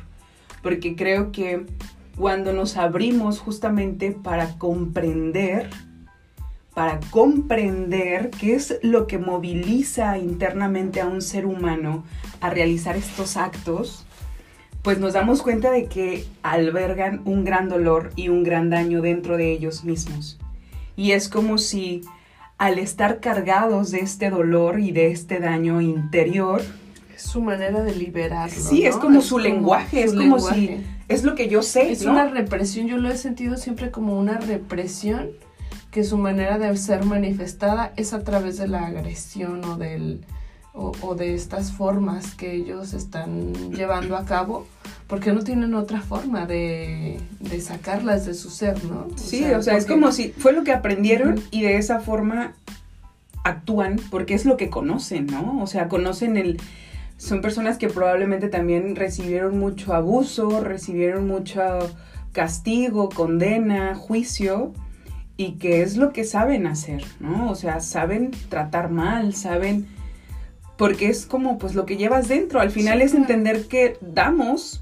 Porque 0.63 0.95
creo 0.95 1.33
que 1.33 1.67
cuando 2.21 2.53
nos 2.53 2.77
abrimos 2.77 3.41
justamente 3.41 4.13
para 4.13 4.59
comprender, 4.59 5.71
para 6.75 7.01
comprender 7.11 8.29
qué 8.29 8.55
es 8.55 8.79
lo 8.83 9.07
que 9.07 9.17
moviliza 9.17 10.19
internamente 10.19 11.01
a 11.01 11.07
un 11.07 11.23
ser 11.23 11.47
humano 11.47 12.05
a 12.43 12.51
realizar 12.51 12.95
estos 12.95 13.39
actos, 13.39 14.05
pues 14.83 14.99
nos 14.99 15.15
damos 15.15 15.41
cuenta 15.41 15.71
de 15.71 15.87
que 15.87 16.27
albergan 16.43 17.23
un 17.25 17.43
gran 17.43 17.71
dolor 17.71 18.13
y 18.17 18.29
un 18.29 18.43
gran 18.43 18.69
daño 18.69 19.01
dentro 19.01 19.39
de 19.39 19.51
ellos 19.51 19.85
mismos. 19.85 20.39
Y 20.97 21.13
es 21.13 21.31
como 21.31 21.57
si 21.57 22.03
al 22.59 22.79
estar 22.79 23.21
cargados 23.21 23.93
de 23.93 24.01
este 24.01 24.29
dolor 24.29 24.79
y 24.79 24.93
de 24.93 25.11
este 25.11 25.41
daño 25.41 25.81
interior, 25.81 26.61
es 27.17 27.23
su 27.23 27.41
manera 27.41 27.83
de 27.83 27.97
liberarlo. 27.97 28.55
Sí, 28.55 28.85
es 28.85 28.97
como 28.97 29.23
su 29.23 29.39
lenguaje, 29.39 30.05
es 30.05 30.13
como 30.13 30.39
si 30.39 30.85
es 31.11 31.25
lo 31.25 31.35
que 31.35 31.49
yo 31.49 31.63
sé. 31.63 31.91
Es 31.91 32.05
una 32.05 32.29
represión, 32.29 32.87
yo 32.87 32.97
lo 32.97 33.11
he 33.11 33.17
sentido 33.17 33.57
siempre 33.57 33.91
como 33.91 34.19
una 34.19 34.39
represión 34.39 35.31
que 35.91 36.05
su 36.05 36.17
manera 36.17 36.59
de 36.59 36.75
ser 36.77 37.05
manifestada 37.05 37.93
es 37.97 38.13
a 38.15 38.23
través 38.23 38.59
de 38.59 38.69
la 38.69 38.87
agresión 38.87 39.65
o 39.65 39.77
del 39.77 40.25
o, 40.73 41.17
de 41.17 41.35
estas 41.35 41.73
formas 41.73 42.35
que 42.37 42.55
ellos 42.55 42.93
están 42.93 43.53
llevando 43.73 44.17
a 44.17 44.25
cabo, 44.25 44.67
porque 45.09 45.33
no 45.33 45.43
tienen 45.43 45.75
otra 45.75 46.01
forma 46.01 46.47
de, 46.47 47.21
sacarlas 47.61 48.25
de 48.25 48.35
su 48.35 48.51
ser, 48.51 48.85
¿no? 48.85 49.09
sí, 49.17 49.45
o 49.47 49.63
sea, 49.63 49.77
es 49.77 49.85
como 49.85 50.13
si 50.13 50.31
fue 50.31 50.53
lo 50.53 50.63
que 50.63 50.73
aprendieron 50.73 51.43
y 51.51 51.63
de 51.63 51.77
esa 51.77 51.99
forma 51.99 52.55
actúan 53.43 53.97
porque 54.11 54.35
es 54.35 54.45
lo 54.45 54.57
que 54.57 54.71
conocen, 54.71 55.27
¿no? 55.27 55.61
O 55.61 55.67
sea, 55.67 55.89
conocen 55.89 56.37
el... 56.37 56.59
Son 57.21 57.43
personas 57.43 57.77
que 57.77 57.89
probablemente 57.89 58.49
también 58.49 58.97
recibieron 58.97 59.59
mucho 59.59 59.93
abuso, 59.93 60.65
recibieron 60.65 61.27
mucho 61.27 61.61
castigo, 62.33 63.11
condena, 63.11 63.95
juicio, 63.95 64.73
y 65.37 65.59
que 65.59 65.83
es 65.83 65.99
lo 65.99 66.15
que 66.15 66.25
saben 66.25 66.67
hacer, 66.67 67.05
¿no? 67.21 67.51
O 67.51 67.55
sea, 67.57 67.81
saben 67.81 68.31
tratar 68.49 68.91
mal, 68.91 69.35
saben 69.35 69.87
porque 70.79 71.11
es 71.11 71.27
como 71.27 71.59
pues 71.59 71.75
lo 71.75 71.85
que 71.85 71.99
llevas 71.99 72.27
dentro. 72.27 72.59
Al 72.59 72.71
final 72.71 73.03
es 73.03 73.13
entender 73.13 73.67
que 73.67 73.99
damos 74.01 74.81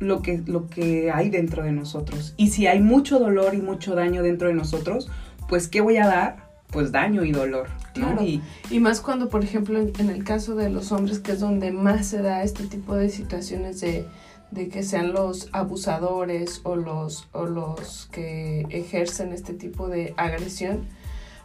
lo 0.00 0.22
que, 0.22 0.42
lo 0.44 0.66
que 0.66 1.12
hay 1.12 1.30
dentro 1.30 1.62
de 1.62 1.70
nosotros. 1.70 2.34
Y 2.36 2.48
si 2.48 2.66
hay 2.66 2.80
mucho 2.80 3.20
dolor 3.20 3.54
y 3.54 3.58
mucho 3.58 3.94
daño 3.94 4.24
dentro 4.24 4.48
de 4.48 4.54
nosotros, 4.54 5.08
pues 5.48 5.68
¿qué 5.68 5.80
voy 5.80 5.98
a 5.98 6.08
dar? 6.08 6.45
Pues 6.70 6.92
daño 6.92 7.24
y 7.24 7.32
dolor. 7.32 7.68
Claro. 7.94 8.22
Y, 8.22 8.42
más 8.80 9.00
cuando, 9.00 9.28
por 9.28 9.42
ejemplo, 9.42 9.78
en, 9.78 10.10
el 10.10 10.24
caso 10.24 10.54
de 10.54 10.68
los 10.68 10.92
hombres, 10.92 11.20
que 11.20 11.32
es 11.32 11.40
donde 11.40 11.70
más 11.70 12.06
se 12.06 12.22
da 12.22 12.42
este 12.42 12.64
tipo 12.64 12.94
de 12.94 13.08
situaciones 13.08 13.80
de, 13.80 14.06
de 14.50 14.68
que 14.68 14.82
sean 14.82 15.12
los 15.12 15.48
abusadores 15.52 16.60
o 16.64 16.76
los, 16.76 17.28
o 17.32 17.46
los 17.46 18.08
que 18.12 18.66
ejercen 18.70 19.32
este 19.32 19.54
tipo 19.54 19.88
de 19.88 20.12
agresión, 20.16 20.86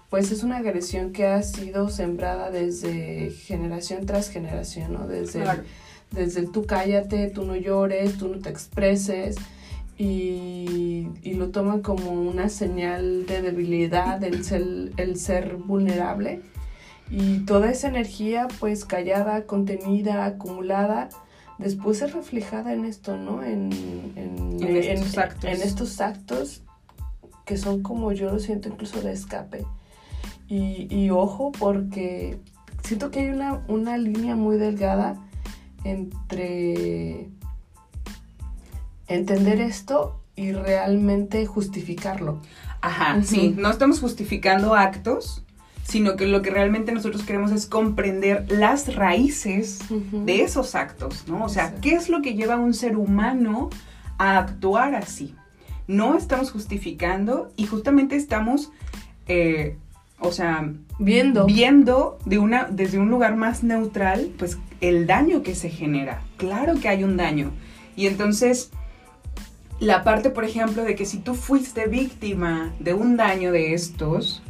pues 0.10 0.32
es 0.32 0.44
una 0.44 0.58
agresión 0.58 1.14
que 1.14 1.26
ha 1.26 1.42
sido 1.42 1.90
sembrada 1.90 2.52
desde 2.52 3.32
generación 3.32 4.06
tras 4.06 4.30
generación, 4.30 4.92
¿no? 4.92 5.08
Desde, 5.08 5.44
el, 5.44 5.64
desde 6.12 6.48
tú 6.48 6.66
cállate, 6.66 7.30
tú 7.30 7.46
no 7.46 7.56
llores, 7.56 8.18
tú 8.18 8.28
no 8.28 8.40
te 8.40 8.50
expreses 8.50 9.38
y, 9.98 11.08
lo 11.36 11.50
toman 11.50 11.82
como 11.82 12.12
una 12.12 12.50
señal 12.50 13.26
de 13.26 13.42
debilidad, 13.42 14.24
el 14.24 14.44
ser, 14.44 14.92
el 14.98 15.18
ser 15.18 15.56
vulnerable 15.56 16.42
y 17.10 17.40
toda 17.40 17.72
esa 17.72 17.88
energía 17.88 18.48
pues 18.60 18.86
callada, 18.86 19.46
contenida, 19.46 20.26
acumulada, 20.26 21.10
después 21.58 22.02
es 22.02 22.14
reflejada 22.14 22.74
en 22.74 22.86
esto, 22.86 23.18
¿no? 23.18 23.44
En, 23.44 23.72
estos 24.62 25.18
actos. 25.18 25.44
en 25.46 25.62
estos 25.62 26.02
actos 26.02 26.62
que 27.46 27.58
son 27.58 27.82
como 27.82 28.12
yo 28.12 28.32
lo 28.32 28.40
siento 28.40 28.70
incluso 28.70 29.02
de 29.02 29.14
escape 29.14 29.66
y, 30.48 31.10
ojo 31.12 31.52
porque 31.58 32.38
siento 32.84 33.10
que 33.10 33.22
hay 33.22 33.30
una, 33.30 33.64
una 33.70 33.98
línea 33.98 34.36
muy 34.36 34.58
delgada 34.58 35.16
entre 35.86 37.30
entender 39.16 39.62
esto 39.62 40.20
y 40.36 40.52
realmente 40.52 41.46
justificarlo. 41.46 42.42
Ajá, 42.82 43.22
sí, 43.24 43.54
no 43.58 43.70
estamos 43.70 44.00
justificando 44.00 44.74
actos, 44.74 45.44
sino 45.84 46.16
que 46.16 46.26
lo 46.26 46.42
que 46.42 46.50
realmente 46.50 46.92
nosotros 46.92 47.24
queremos 47.24 47.52
es 47.52 47.66
comprender 47.66 48.46
las 48.50 48.96
raíces 48.96 49.80
de 50.12 50.42
esos 50.42 50.74
actos, 50.76 51.28
¿no? 51.28 51.46
O 51.46 51.50
sea, 51.50 51.76
¿qué 51.82 51.94
es 51.94 52.10
lo 52.10 52.22
que 52.22 52.34
lleva 52.34 52.56
a 52.56 52.60
un 52.60 52.74
ser 52.74 52.98
humano 52.98 53.70
a 54.18 54.38
actuar 54.38 54.96
así? 54.96 55.36
No 55.88 56.18
estamos 56.18 56.52
justificando 56.52 57.52
y 57.56 57.68
justamente 57.68 58.16
estamos 58.16 58.72
eh, 59.28 59.78
o 60.22 60.32
sea, 60.32 60.72
viendo, 61.00 61.46
viendo 61.46 62.20
de 62.26 62.38
una, 62.38 62.68
desde 62.70 63.00
un 63.00 63.10
lugar 63.10 63.36
más 63.36 63.64
neutral, 63.64 64.32
pues 64.38 64.60
el 64.80 65.08
daño 65.08 65.42
que 65.42 65.56
se 65.56 65.70
genera. 65.70 66.22
Claro 66.38 66.80
que 66.80 66.88
hay 66.88 67.04
un 67.04 67.18
daño. 67.18 67.52
Y 67.96 68.08
entonces, 68.08 68.72
la 69.82 70.04
parte, 70.04 70.30
por 70.30 70.46
ejemplo, 70.46 70.84
de 70.84 70.96
que 70.96 71.06
si 71.08 71.18
tú 71.18 71.34
fuiste 71.34 71.88
víctima 71.88 72.72
de 72.80 72.94
un 72.94 73.18
daño 73.18 73.52
de 73.52 73.74
estos, 73.74 74.44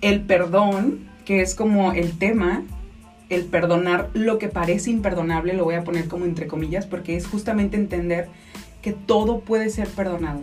el 0.00 0.22
perdón, 0.22 1.06
que 1.26 1.42
es 1.42 1.54
como 1.54 1.92
el 1.92 2.16
tema, 2.16 2.62
el 3.28 3.44
perdonar 3.44 4.08
lo 4.14 4.38
que 4.38 4.48
parece 4.48 4.90
imperdonable, 4.90 5.52
lo 5.52 5.64
voy 5.64 5.74
a 5.74 5.84
poner 5.84 6.08
como 6.08 6.24
entre 6.24 6.46
comillas, 6.46 6.86
porque 6.86 7.14
es 7.14 7.26
justamente 7.26 7.76
entender 7.76 8.28
que 8.80 8.92
todo 8.92 9.40
puede 9.40 9.68
ser 9.68 9.86
perdonado 9.86 10.40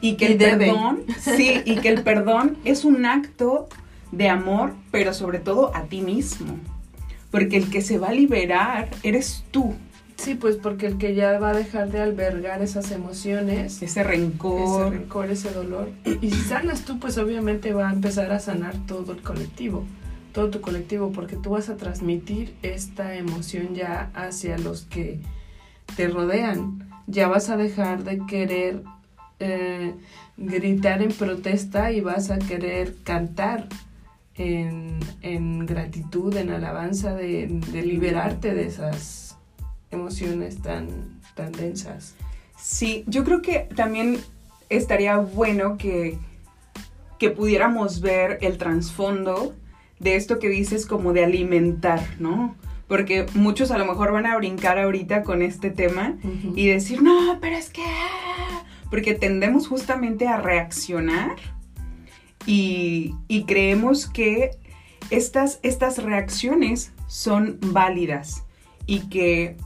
y 0.00 0.14
que 0.14 0.26
el 0.26 0.38
perdón, 0.38 1.02
sí, 1.20 1.60
y 1.66 1.76
que 1.76 1.90
el 1.90 2.02
perdón 2.04 2.56
es 2.64 2.86
un 2.86 3.04
acto 3.04 3.68
de 4.10 4.30
amor, 4.30 4.72
pero 4.90 5.12
sobre 5.12 5.38
todo 5.38 5.76
a 5.76 5.82
ti 5.82 6.00
mismo. 6.00 6.58
Porque 7.30 7.58
el 7.58 7.68
que 7.68 7.82
se 7.82 7.98
va 7.98 8.08
a 8.08 8.12
liberar 8.12 8.88
eres 9.02 9.44
tú. 9.50 9.74
Sí, 10.18 10.34
pues 10.34 10.56
porque 10.56 10.86
el 10.86 10.98
que 10.98 11.14
ya 11.14 11.38
va 11.38 11.50
a 11.50 11.54
dejar 11.54 11.90
de 11.90 12.00
albergar 12.00 12.60
esas 12.60 12.90
emociones, 12.90 13.80
ese 13.80 14.02
rencor, 14.02 14.60
ese 14.60 14.90
rencor, 14.98 15.30
ese 15.30 15.50
dolor. 15.52 15.90
Y 16.20 16.30
si 16.30 16.40
sanas 16.42 16.84
tú, 16.84 16.98
pues 16.98 17.16
obviamente 17.18 17.72
va 17.72 17.88
a 17.88 17.92
empezar 17.92 18.32
a 18.32 18.40
sanar 18.40 18.74
todo 18.86 19.12
el 19.12 19.22
colectivo, 19.22 19.84
todo 20.32 20.50
tu 20.50 20.60
colectivo, 20.60 21.12
porque 21.12 21.36
tú 21.36 21.50
vas 21.50 21.68
a 21.68 21.76
transmitir 21.76 22.54
esta 22.62 23.14
emoción 23.14 23.74
ya 23.74 24.10
hacia 24.12 24.58
los 24.58 24.82
que 24.82 25.20
te 25.96 26.08
rodean. 26.08 26.86
Ya 27.06 27.28
vas 27.28 27.48
a 27.48 27.56
dejar 27.56 28.02
de 28.02 28.18
querer 28.26 28.82
eh, 29.38 29.94
gritar 30.36 31.00
en 31.00 31.12
protesta 31.12 31.92
y 31.92 32.00
vas 32.00 32.30
a 32.30 32.38
querer 32.38 32.96
cantar 33.04 33.68
en, 34.34 35.66
gratitud, 35.66 36.36
en 36.36 36.50
alabanza 36.50 37.14
de, 37.14 37.46
liberarte 37.72 38.54
de 38.54 38.66
esas 38.66 39.27
emociones 39.90 40.60
tan, 40.62 41.20
tan 41.34 41.52
densas. 41.52 42.14
Sí, 42.58 43.04
yo 43.06 43.24
creo 43.24 43.42
que 43.42 43.68
también 43.74 44.18
estaría 44.68 45.16
bueno 45.16 45.76
que, 45.78 46.18
que 47.18 47.30
pudiéramos 47.30 48.00
ver 48.00 48.38
el 48.42 48.58
trasfondo 48.58 49.54
de 49.98 50.16
esto 50.16 50.38
que 50.38 50.48
dices 50.48 50.86
como 50.86 51.12
de 51.12 51.24
alimentar, 51.24 52.00
¿no? 52.18 52.56
Porque 52.86 53.26
muchos 53.34 53.70
a 53.70 53.78
lo 53.78 53.84
mejor 53.84 54.12
van 54.12 54.26
a 54.26 54.36
brincar 54.36 54.78
ahorita 54.78 55.22
con 55.22 55.42
este 55.42 55.70
tema 55.70 56.16
y 56.54 56.68
decir, 56.68 57.02
no, 57.02 57.38
pero 57.40 57.56
es 57.56 57.70
que 57.70 57.82
porque 58.90 59.14
tendemos 59.14 59.68
justamente 59.68 60.26
a 60.26 60.38
reaccionar 60.38 61.36
y, 62.46 63.14
creemos 63.46 64.06
que 64.06 64.52
estas, 65.10 65.60
estas 65.62 66.02
reacciones 66.02 66.92
son 67.06 67.58
válidas 67.60 68.44
y 68.86 69.00
que, 69.10 69.56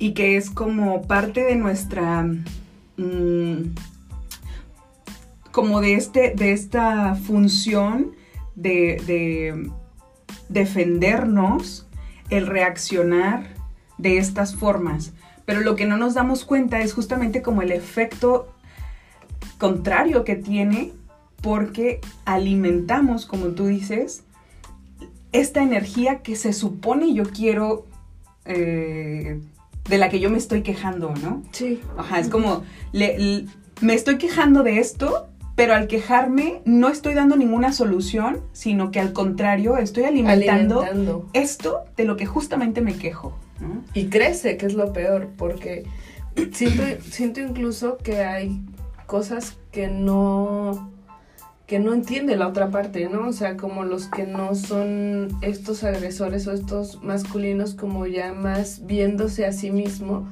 y 0.00 0.14
que 0.14 0.36
es 0.36 0.50
como 0.50 1.02
parte 1.02 1.44
de 1.44 1.54
nuestra... 1.54 2.26
Mm, 2.96 3.74
como 5.52 5.80
de, 5.80 5.94
este, 5.94 6.34
de 6.34 6.52
esta 6.52 7.14
función 7.14 8.12
de, 8.54 9.02
de 9.06 9.70
defendernos, 10.48 11.86
el 12.30 12.46
reaccionar 12.46 13.48
de 13.98 14.18
estas 14.18 14.54
formas. 14.54 15.12
Pero 15.44 15.60
lo 15.60 15.76
que 15.76 15.86
no 15.86 15.96
nos 15.96 16.14
damos 16.14 16.44
cuenta 16.44 16.80
es 16.80 16.92
justamente 16.92 17.42
como 17.42 17.62
el 17.62 17.72
efecto 17.72 18.54
contrario 19.58 20.24
que 20.24 20.36
tiene 20.36 20.92
porque 21.42 22.00
alimentamos, 22.24 23.26
como 23.26 23.48
tú 23.48 23.66
dices, 23.66 24.22
esta 25.32 25.62
energía 25.62 26.22
que 26.22 26.36
se 26.36 26.52
supone 26.52 27.12
yo 27.14 27.24
quiero, 27.24 27.86
eh, 28.44 29.40
de 29.88 29.98
la 29.98 30.08
que 30.08 30.20
yo 30.20 30.30
me 30.30 30.38
estoy 30.38 30.62
quejando, 30.62 31.14
¿no? 31.22 31.42
Sí. 31.52 31.80
Ajá, 31.96 32.18
es 32.18 32.28
como, 32.28 32.62
me 32.92 33.94
estoy 33.94 34.18
quejando 34.18 34.62
de 34.62 34.78
esto, 34.78 35.28
pero 35.56 35.74
al 35.74 35.88
quejarme 35.88 36.62
no 36.64 36.88
estoy 36.88 37.14
dando 37.14 37.36
ninguna 37.36 37.72
solución, 37.72 38.42
sino 38.52 38.90
que 38.90 39.00
al 39.00 39.12
contrario 39.12 39.76
estoy 39.76 40.04
alimentando, 40.04 41.28
esto 41.32 41.84
de 41.96 42.04
lo 42.04 42.16
que 42.16 42.26
justamente 42.26 42.80
me 42.80 42.96
quejo. 42.96 43.36
¿no? 43.60 43.82
Y 43.92 44.06
crece, 44.06 44.56
que 44.56 44.66
es 44.66 44.74
lo 44.74 44.92
peor, 44.92 45.28
porque 45.36 45.84
siento, 46.52 46.82
siento 47.10 47.40
incluso 47.40 47.98
que 47.98 48.22
hay 48.22 48.62
cosas 49.06 49.58
que 49.70 49.88
no 49.88 50.90
que 51.70 51.78
no 51.78 51.94
entiende 51.94 52.34
la 52.34 52.48
otra 52.48 52.70
parte, 52.70 53.08
¿no? 53.08 53.28
O 53.28 53.32
sea, 53.32 53.56
como 53.56 53.84
los 53.84 54.06
que 54.06 54.26
no 54.26 54.56
son 54.56 55.28
estos 55.40 55.84
agresores 55.84 56.48
o 56.48 56.52
estos 56.52 57.00
masculinos 57.00 57.74
como 57.74 58.08
ya 58.08 58.32
más 58.32 58.84
viéndose 58.86 59.46
a 59.46 59.52
sí 59.52 59.70
mismo, 59.70 60.28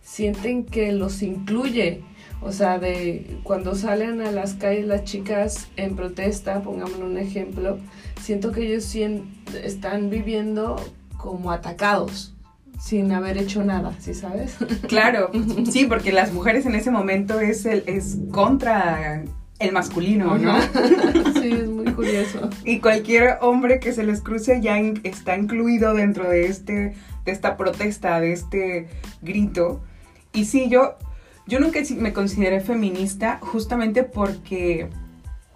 sienten 0.00 0.64
que 0.64 0.92
los 0.92 1.20
incluye. 1.20 2.04
O 2.40 2.52
sea, 2.52 2.78
de 2.78 3.38
cuando 3.42 3.74
salen 3.74 4.22
a 4.22 4.32
las 4.32 4.54
calles 4.54 4.86
las 4.86 5.04
chicas 5.04 5.68
en 5.76 5.94
protesta, 5.94 6.62
pongámosle 6.62 7.04
un 7.04 7.18
ejemplo, 7.18 7.78
siento 8.18 8.50
que 8.50 8.62
ellos 8.62 8.94
están 9.62 10.08
viviendo 10.08 10.76
como 11.18 11.52
atacados 11.52 12.32
sin 12.80 13.12
haber 13.12 13.36
hecho 13.36 13.62
nada, 13.62 13.94
¿sí 13.98 14.14
sabes? 14.14 14.56
Claro, 14.88 15.28
sí, 15.70 15.84
porque 15.84 16.12
las 16.12 16.32
mujeres 16.32 16.64
en 16.64 16.74
ese 16.74 16.90
momento 16.90 17.40
es 17.40 17.66
el 17.66 17.84
es 17.86 18.16
contra 18.30 19.24
el 19.58 19.72
masculino, 19.72 20.38
¿no? 20.38 20.60
sí, 21.40 21.50
es 21.52 21.68
muy 21.68 21.92
curioso. 21.92 22.50
y 22.64 22.80
cualquier 22.80 23.38
hombre 23.40 23.80
que 23.80 23.92
se 23.92 24.04
les 24.04 24.20
cruce 24.20 24.60
ya 24.60 24.78
está 25.02 25.36
incluido 25.36 25.94
dentro 25.94 26.28
de, 26.28 26.46
este, 26.46 26.94
de 27.24 27.32
esta 27.32 27.56
protesta, 27.56 28.20
de 28.20 28.32
este 28.32 28.88
grito. 29.22 29.80
Y 30.32 30.44
sí, 30.44 30.68
yo, 30.68 30.96
yo 31.46 31.60
nunca 31.60 31.80
me 31.96 32.12
consideré 32.12 32.60
feminista 32.60 33.38
justamente 33.40 34.04
porque 34.04 34.88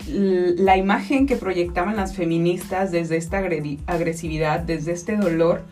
la 0.08 0.76
imagen 0.76 1.26
que 1.26 1.36
proyectaban 1.36 1.96
las 1.96 2.16
feministas 2.16 2.90
desde 2.90 3.16
esta 3.16 3.38
agresividad, 3.86 4.60
desde 4.60 4.92
este 4.92 5.16
dolor, 5.16 5.64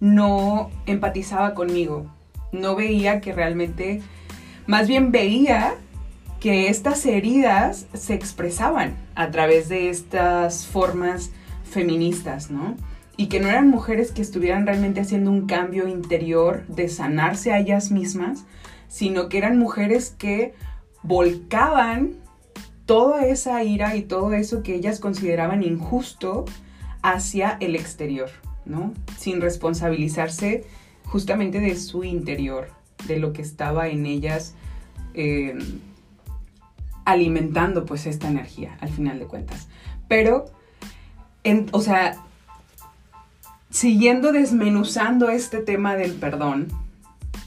no 0.00 0.70
empatizaba 0.86 1.54
conmigo. 1.54 2.06
No 2.52 2.76
veía 2.76 3.20
que 3.20 3.32
realmente, 3.32 4.02
más 4.66 4.88
bien 4.88 5.10
veía 5.10 5.74
que 6.40 6.68
estas 6.68 7.04
heridas 7.06 7.86
se 7.94 8.14
expresaban 8.14 8.96
a 9.14 9.30
través 9.30 9.68
de 9.68 9.90
estas 9.90 10.66
formas 10.66 11.30
feministas, 11.64 12.50
¿no? 12.50 12.76
Y 13.16 13.26
que 13.26 13.40
no 13.40 13.48
eran 13.48 13.68
mujeres 13.68 14.12
que 14.12 14.22
estuvieran 14.22 14.64
realmente 14.64 15.00
haciendo 15.00 15.30
un 15.30 15.46
cambio 15.46 15.88
interior 15.88 16.64
de 16.68 16.88
sanarse 16.88 17.52
a 17.52 17.58
ellas 17.58 17.90
mismas, 17.90 18.44
sino 18.88 19.28
que 19.28 19.38
eran 19.38 19.58
mujeres 19.58 20.14
que 20.16 20.54
volcaban 21.02 22.14
toda 22.86 23.26
esa 23.26 23.62
ira 23.64 23.96
y 23.96 24.02
todo 24.02 24.32
eso 24.32 24.62
que 24.62 24.74
ellas 24.74 25.00
consideraban 25.00 25.62
injusto 25.62 26.44
hacia 27.02 27.56
el 27.60 27.74
exterior, 27.74 28.30
¿no? 28.64 28.94
Sin 29.16 29.40
responsabilizarse 29.40 30.64
justamente 31.04 31.58
de 31.58 31.74
su 31.76 32.04
interior, 32.04 32.70
de 33.06 33.18
lo 33.18 33.32
que 33.32 33.42
estaba 33.42 33.88
en 33.88 34.06
ellas 34.06 34.54
eh, 35.14 35.58
alimentando 37.10 37.86
pues 37.86 38.06
esta 38.06 38.28
energía 38.28 38.76
al 38.80 38.90
final 38.90 39.18
de 39.18 39.26
cuentas. 39.26 39.68
Pero, 40.08 40.46
o 41.72 41.80
sea, 41.80 42.16
siguiendo 43.70 44.32
desmenuzando 44.32 45.30
este 45.30 45.58
tema 45.58 45.96
del 45.96 46.12
perdón, 46.12 46.68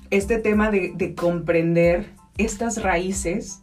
este 0.10 0.40
tema 0.40 0.72
de, 0.72 0.94
de 0.96 1.14
comprender 1.14 2.10
estas 2.38 2.82
raíces, 2.82 3.62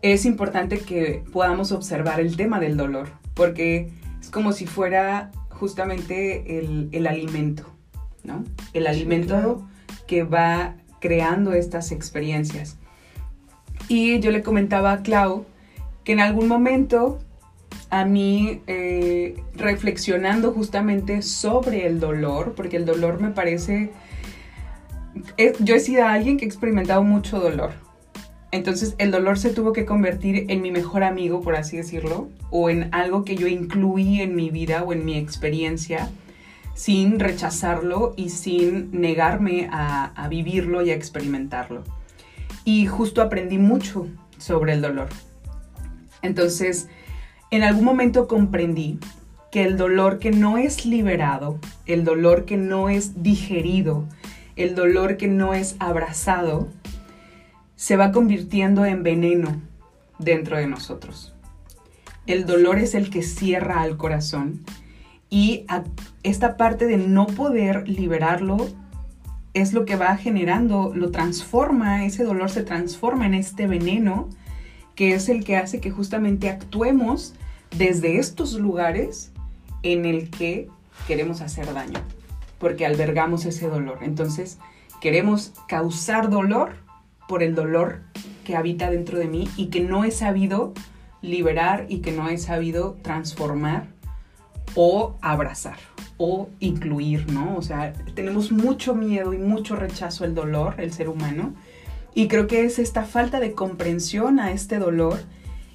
es 0.00 0.24
importante 0.24 0.78
que 0.78 1.22
podamos 1.32 1.72
observar 1.72 2.20
el 2.20 2.36
tema 2.36 2.58
del 2.58 2.76
dolor, 2.76 3.10
porque 3.34 3.92
es 4.20 4.30
como 4.30 4.52
si 4.52 4.66
fuera 4.66 5.30
justamente 5.50 6.58
el, 6.58 6.88
el 6.92 7.06
alimento, 7.06 7.66
¿no? 8.24 8.44
El 8.72 8.86
alimento 8.86 9.68
que 10.06 10.22
va 10.22 10.76
creando 11.00 11.52
estas 11.52 11.92
experiencias. 11.92 12.78
Y 13.88 14.20
yo 14.20 14.30
le 14.30 14.42
comentaba 14.42 14.92
a 14.92 15.02
Clau 15.02 15.46
que 16.04 16.12
en 16.12 16.20
algún 16.20 16.46
momento 16.46 17.18
a 17.90 18.04
mí 18.04 18.60
eh, 18.66 19.42
reflexionando 19.54 20.52
justamente 20.52 21.22
sobre 21.22 21.86
el 21.86 22.00
dolor, 22.00 22.54
porque 22.54 22.76
el 22.76 22.84
dolor 22.84 23.20
me 23.20 23.30
parece... 23.30 23.90
Eh, 25.38 25.54
yo 25.60 25.74
he 25.74 25.80
sido 25.80 26.06
alguien 26.06 26.36
que 26.36 26.44
ha 26.44 26.48
experimentado 26.48 27.02
mucho 27.02 27.40
dolor. 27.40 27.72
Entonces 28.50 28.94
el 28.98 29.10
dolor 29.10 29.38
se 29.38 29.50
tuvo 29.50 29.72
que 29.72 29.84
convertir 29.84 30.46
en 30.48 30.62
mi 30.62 30.70
mejor 30.70 31.02
amigo, 31.02 31.40
por 31.40 31.56
así 31.56 31.76
decirlo, 31.76 32.28
o 32.50 32.70
en 32.70 32.94
algo 32.94 33.24
que 33.24 33.36
yo 33.36 33.46
incluí 33.46 34.20
en 34.20 34.34
mi 34.34 34.50
vida 34.50 34.84
o 34.84 34.92
en 34.92 35.04
mi 35.04 35.16
experiencia 35.16 36.10
sin 36.74 37.18
rechazarlo 37.18 38.14
y 38.16 38.28
sin 38.28 38.90
negarme 38.92 39.68
a 39.70 40.26
vivirlo 40.30 40.82
y 40.82 40.90
a 40.90 40.94
experimentarlo 40.94 41.82
y 42.64 42.86
justo 42.86 43.22
aprendí 43.22 43.58
mucho 43.58 44.06
sobre 44.38 44.72
el 44.72 44.82
dolor. 44.82 45.08
Entonces, 46.22 46.88
en 47.50 47.62
algún 47.62 47.84
momento 47.84 48.28
comprendí 48.28 48.98
que 49.50 49.64
el 49.64 49.76
dolor 49.76 50.18
que 50.18 50.30
no 50.30 50.58
es 50.58 50.84
liberado, 50.84 51.58
el 51.86 52.04
dolor 52.04 52.44
que 52.44 52.56
no 52.56 52.88
es 52.88 53.22
digerido, 53.22 54.04
el 54.56 54.74
dolor 54.74 55.16
que 55.16 55.28
no 55.28 55.54
es 55.54 55.76
abrazado, 55.78 56.68
se 57.76 57.96
va 57.96 58.12
convirtiendo 58.12 58.84
en 58.84 59.02
veneno 59.02 59.62
dentro 60.18 60.56
de 60.56 60.66
nosotros. 60.66 61.34
El 62.26 62.44
dolor 62.44 62.78
es 62.78 62.94
el 62.94 63.08
que 63.08 63.22
cierra 63.22 63.80
al 63.80 63.96
corazón 63.96 64.64
y 65.30 65.64
esta 66.22 66.56
parte 66.56 66.86
de 66.86 66.98
no 66.98 67.26
poder 67.26 67.88
liberarlo 67.88 68.68
es 69.60 69.72
lo 69.72 69.84
que 69.84 69.96
va 69.96 70.16
generando, 70.16 70.92
lo 70.94 71.10
transforma, 71.10 72.04
ese 72.04 72.24
dolor 72.24 72.50
se 72.50 72.62
transforma 72.62 73.26
en 73.26 73.34
este 73.34 73.66
veneno 73.66 74.28
que 74.94 75.14
es 75.14 75.28
el 75.28 75.44
que 75.44 75.56
hace 75.56 75.80
que 75.80 75.92
justamente 75.92 76.48
actuemos 76.48 77.34
desde 77.76 78.18
estos 78.18 78.54
lugares 78.54 79.30
en 79.84 80.04
el 80.04 80.28
que 80.28 80.68
queremos 81.06 81.40
hacer 81.40 81.72
daño, 81.72 82.00
porque 82.58 82.84
albergamos 82.84 83.44
ese 83.44 83.68
dolor. 83.68 83.98
Entonces, 84.02 84.58
queremos 85.00 85.52
causar 85.68 86.30
dolor 86.30 86.72
por 87.28 87.44
el 87.44 87.54
dolor 87.54 88.00
que 88.44 88.56
habita 88.56 88.90
dentro 88.90 89.18
de 89.18 89.28
mí 89.28 89.48
y 89.56 89.66
que 89.66 89.82
no 89.82 90.02
he 90.02 90.10
sabido 90.10 90.72
liberar 91.22 91.86
y 91.88 91.98
que 91.98 92.10
no 92.10 92.28
he 92.28 92.38
sabido 92.38 92.96
transformar 93.02 93.86
o 94.74 95.16
abrazar 95.20 95.78
o 96.18 96.50
incluir, 96.60 97.30
¿no? 97.32 97.56
O 97.56 97.62
sea, 97.62 97.92
tenemos 98.14 98.52
mucho 98.52 98.94
miedo 98.94 99.32
y 99.32 99.38
mucho 99.38 99.76
rechazo 99.76 100.24
al 100.24 100.34
dolor, 100.34 100.74
el 100.78 100.92
ser 100.92 101.08
humano, 101.08 101.54
y 102.14 102.28
creo 102.28 102.46
que 102.48 102.64
es 102.64 102.78
esta 102.78 103.04
falta 103.04 103.40
de 103.40 103.52
comprensión 103.52 104.40
a 104.40 104.50
este 104.50 104.78
dolor 104.78 105.20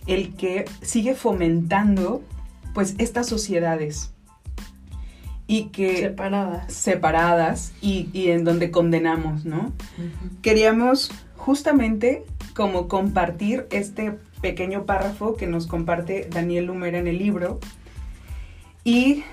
el 0.07 0.35
que 0.35 0.65
sigue 0.81 1.15
fomentando 1.15 2.21
pues 2.73 2.95
estas 2.97 3.27
sociedades. 3.27 4.11
Y 5.45 5.65
que 5.65 5.97
separadas. 5.97 6.73
separadas 6.73 7.73
y, 7.81 8.09
en 8.29 8.45
donde 8.45 8.71
condenamos 8.71 9.43
no 9.43 9.73
queríamos 10.41 11.11
justamente 11.35 12.23
como 12.55 12.87
compartir 12.87 13.67
este 13.69 14.17
pequeño 14.41 14.85
párrafo 14.85 15.35
que 15.35 15.45
nos 15.45 15.67
comparte 15.67 16.29
Daniel 16.31 16.65
Lumera 16.65 16.97
en 16.97 17.07
el 17.07 17.17
libro 17.17 17.59
y 18.85 19.23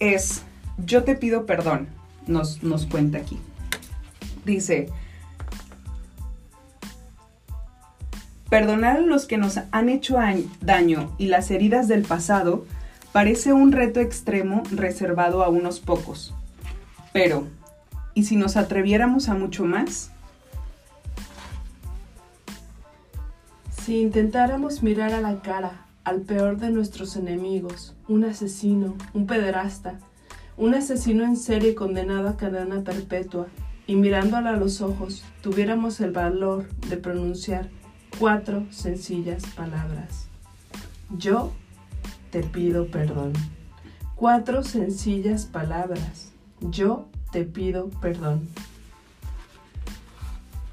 es, 0.00 0.42
yo 0.84 1.04
te 1.04 1.14
pido 1.14 1.46
perdón, 1.46 1.88
nos, 2.26 2.62
nos 2.62 2.86
cuenta 2.86 3.18
aquí. 3.18 3.38
Dice, 4.44 4.88
perdonar 8.48 8.96
a 8.96 9.00
los 9.00 9.26
que 9.26 9.38
nos 9.38 9.60
han 9.70 9.88
hecho 9.88 10.18
daño 10.60 11.14
y 11.18 11.26
las 11.26 11.50
heridas 11.50 11.86
del 11.86 12.02
pasado 12.02 12.66
parece 13.12 13.52
un 13.52 13.72
reto 13.72 14.00
extremo 14.00 14.62
reservado 14.72 15.44
a 15.44 15.48
unos 15.48 15.80
pocos. 15.80 16.34
Pero, 17.12 17.46
¿y 18.14 18.24
si 18.24 18.36
nos 18.36 18.56
atreviéramos 18.56 19.28
a 19.28 19.34
mucho 19.34 19.64
más? 19.64 20.10
Si 23.84 24.00
intentáramos 24.00 24.82
mirar 24.82 25.12
a 25.12 25.20
la 25.20 25.40
cara 25.42 25.89
al 26.04 26.22
peor 26.22 26.58
de 26.58 26.70
nuestros 26.70 27.16
enemigos, 27.16 27.94
un 28.08 28.24
asesino, 28.24 28.96
un 29.12 29.26
pederasta, 29.26 29.98
un 30.56 30.74
asesino 30.74 31.24
en 31.24 31.36
serie 31.36 31.74
condenado 31.74 32.28
a 32.28 32.36
cadena 32.36 32.82
perpetua, 32.82 33.48
y 33.86 33.96
mirándola 33.96 34.50
a 34.50 34.56
los 34.56 34.82
ojos 34.82 35.24
tuviéramos 35.42 36.00
el 36.00 36.12
valor 36.12 36.68
de 36.88 36.96
pronunciar 36.96 37.68
cuatro 38.18 38.64
sencillas 38.70 39.44
palabras. 39.56 40.28
Yo 41.16 41.52
te 42.30 42.44
pido 42.44 42.86
perdón. 42.86 43.32
Cuatro 44.14 44.62
sencillas 44.62 45.46
palabras. 45.46 46.32
Yo 46.60 47.08
te 47.32 47.44
pido 47.44 47.88
perdón. 48.00 48.48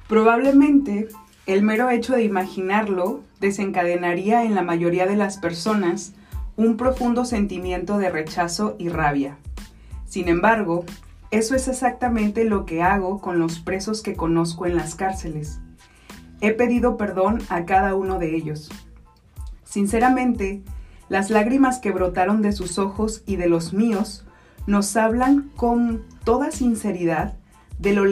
Probablemente 0.07 1.07
el 1.47 1.63
mero 1.63 1.89
hecho 1.89 2.13
de 2.13 2.23
imaginarlo 2.23 3.23
desencadenaría 3.39 4.43
en 4.43 4.55
la 4.55 4.61
mayoría 4.61 5.05
de 5.05 5.15
las 5.15 5.37
personas 5.37 6.13
un 6.55 6.75
profundo 6.75 7.25
sentimiento 7.25 7.97
de 7.97 8.09
rechazo 8.09 8.75
y 8.79 8.89
rabia. 8.89 9.37
Sin 10.05 10.27
embargo, 10.27 10.85
eso 11.29 11.55
es 11.55 11.67
exactamente 11.67 12.45
lo 12.45 12.65
que 12.65 12.81
hago 12.81 13.19
con 13.19 13.39
los 13.39 13.59
presos 13.59 14.01
que 14.01 14.15
conozco 14.15 14.65
en 14.65 14.75
las 14.75 14.95
cárceles. 14.95 15.59
He 16.41 16.53
pedido 16.53 16.97
perdón 16.97 17.41
a 17.49 17.65
cada 17.65 17.95
uno 17.95 18.17
de 18.17 18.35
ellos. 18.35 18.69
Sinceramente, 19.63 20.63
las 21.09 21.29
lágrimas 21.29 21.79
que 21.79 21.91
brotaron 21.91 22.41
de 22.41 22.53
sus 22.53 22.79
ojos 22.79 23.23
y 23.25 23.35
de 23.35 23.49
los 23.49 23.73
míos 23.73 24.25
nos 24.65 24.95
hablan 24.97 25.51
con 25.55 26.03
toda 26.23 26.51
sinceridad 26.51 27.35
de 27.79 27.93
lo, 27.93 28.03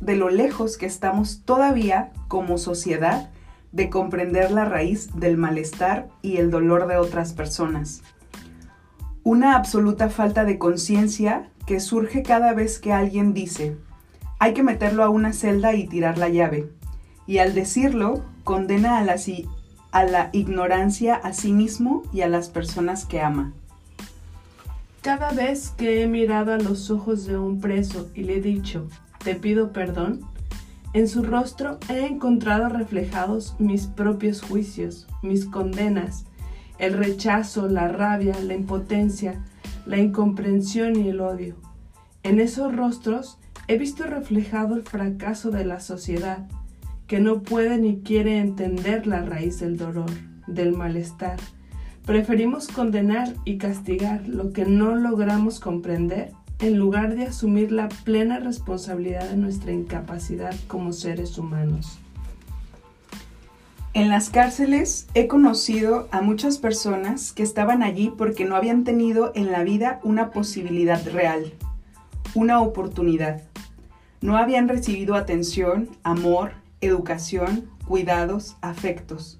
de 0.00 0.16
lo 0.16 0.30
lejos 0.30 0.76
que 0.76 0.86
estamos 0.86 1.42
todavía 1.44 2.12
como 2.28 2.58
sociedad 2.58 3.30
de 3.74 3.90
comprender 3.90 4.52
la 4.52 4.64
raíz 4.64 5.10
del 5.16 5.36
malestar 5.36 6.08
y 6.22 6.36
el 6.36 6.52
dolor 6.52 6.86
de 6.86 6.96
otras 6.96 7.32
personas. 7.32 8.02
Una 9.24 9.56
absoluta 9.56 10.08
falta 10.08 10.44
de 10.44 10.58
conciencia 10.58 11.50
que 11.66 11.80
surge 11.80 12.22
cada 12.22 12.52
vez 12.52 12.78
que 12.78 12.92
alguien 12.92 13.34
dice, 13.34 13.76
hay 14.38 14.54
que 14.54 14.62
meterlo 14.62 15.02
a 15.02 15.08
una 15.08 15.32
celda 15.32 15.74
y 15.74 15.88
tirar 15.88 16.18
la 16.18 16.28
llave. 16.28 16.70
Y 17.26 17.38
al 17.38 17.52
decirlo, 17.52 18.24
condena 18.44 18.98
a 18.98 19.04
la, 19.04 19.16
a 19.90 20.04
la 20.04 20.30
ignorancia 20.32 21.16
a 21.16 21.32
sí 21.32 21.52
mismo 21.52 22.04
y 22.12 22.20
a 22.20 22.28
las 22.28 22.50
personas 22.50 23.04
que 23.04 23.22
ama. 23.22 23.54
Cada 25.00 25.32
vez 25.32 25.70
que 25.76 26.02
he 26.02 26.06
mirado 26.06 26.52
a 26.52 26.58
los 26.58 26.92
ojos 26.92 27.26
de 27.26 27.38
un 27.38 27.60
preso 27.60 28.08
y 28.14 28.22
le 28.22 28.36
he 28.36 28.40
dicho, 28.40 28.86
te 29.24 29.34
pido 29.34 29.72
perdón, 29.72 30.20
en 30.94 31.08
su 31.08 31.22
rostro 31.22 31.78
he 31.88 32.06
encontrado 32.06 32.68
reflejados 32.68 33.56
mis 33.58 33.88
propios 33.88 34.40
juicios, 34.40 35.08
mis 35.22 35.44
condenas, 35.44 36.24
el 36.78 36.94
rechazo, 36.94 37.68
la 37.68 37.88
rabia, 37.88 38.38
la 38.40 38.54
impotencia, 38.54 39.44
la 39.86 39.98
incomprensión 39.98 40.96
y 40.96 41.08
el 41.08 41.20
odio. 41.20 41.56
En 42.22 42.38
esos 42.38 42.74
rostros 42.74 43.38
he 43.66 43.76
visto 43.76 44.04
reflejado 44.04 44.76
el 44.76 44.84
fracaso 44.84 45.50
de 45.50 45.64
la 45.64 45.80
sociedad, 45.80 46.46
que 47.08 47.18
no 47.18 47.42
puede 47.42 47.76
ni 47.78 48.00
quiere 48.00 48.38
entender 48.38 49.08
la 49.08 49.22
raíz 49.22 49.58
del 49.58 49.76
dolor, 49.76 50.10
del 50.46 50.72
malestar. 50.72 51.38
Preferimos 52.06 52.68
condenar 52.68 53.34
y 53.44 53.58
castigar 53.58 54.28
lo 54.28 54.52
que 54.52 54.64
no 54.64 54.94
logramos 54.94 55.58
comprender 55.58 56.32
en 56.64 56.78
lugar 56.78 57.14
de 57.14 57.26
asumir 57.26 57.72
la 57.72 57.90
plena 57.90 58.38
responsabilidad 58.38 59.28
de 59.28 59.36
nuestra 59.36 59.72
incapacidad 59.72 60.54
como 60.66 60.94
seres 60.94 61.36
humanos. 61.36 61.98
En 63.92 64.08
las 64.08 64.30
cárceles 64.30 65.06
he 65.12 65.28
conocido 65.28 66.08
a 66.10 66.22
muchas 66.22 66.56
personas 66.56 67.32
que 67.32 67.42
estaban 67.42 67.82
allí 67.82 68.10
porque 68.16 68.46
no 68.46 68.56
habían 68.56 68.82
tenido 68.82 69.30
en 69.34 69.52
la 69.52 69.62
vida 69.62 70.00
una 70.04 70.30
posibilidad 70.30 71.06
real, 71.06 71.52
una 72.34 72.62
oportunidad. 72.62 73.42
No 74.22 74.38
habían 74.38 74.66
recibido 74.66 75.16
atención, 75.16 75.90
amor, 76.02 76.52
educación, 76.80 77.68
cuidados, 77.86 78.56
afectos. 78.62 79.38